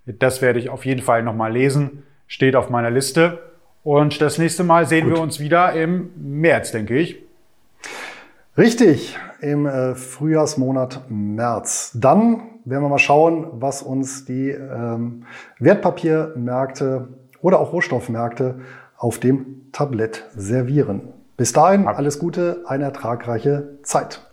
Das 0.05 0.41
werde 0.41 0.59
ich 0.59 0.69
auf 0.69 0.85
jeden 0.85 1.01
Fall 1.01 1.23
nochmal 1.23 1.51
lesen. 1.51 2.03
Steht 2.27 2.55
auf 2.55 2.69
meiner 2.69 2.91
Liste. 2.91 3.39
Und 3.83 4.21
das 4.21 4.37
nächste 4.37 4.63
Mal 4.63 4.87
sehen 4.87 5.05
Gut. 5.05 5.15
wir 5.15 5.21
uns 5.21 5.39
wieder 5.39 5.73
im 5.73 6.09
März, 6.15 6.71
denke 6.71 6.97
ich. 6.97 7.17
Richtig, 8.57 9.17
im 9.43 9.65
äh, 9.65 9.93
Frühjahrsmonat 9.93 11.01
März. 11.09 11.91
Dann 11.93 12.41
werden 12.65 12.83
wir 12.83 12.89
mal 12.89 12.97
schauen, 12.97 13.47
was 13.53 13.81
uns 13.83 14.25
die 14.25 14.49
ähm, 14.49 15.25
Wertpapiermärkte 15.59 17.09
oder 17.41 17.59
auch 17.59 17.73
Rohstoffmärkte 17.73 18.59
auf 18.97 19.19
dem 19.19 19.71
Tablett 19.73 20.25
servieren. 20.35 21.09
Bis 21.35 21.51
dahin 21.51 21.87
alles 21.87 22.19
Gute, 22.19 22.63
eine 22.67 22.85
ertragreiche 22.85 23.79
Zeit. 23.83 24.32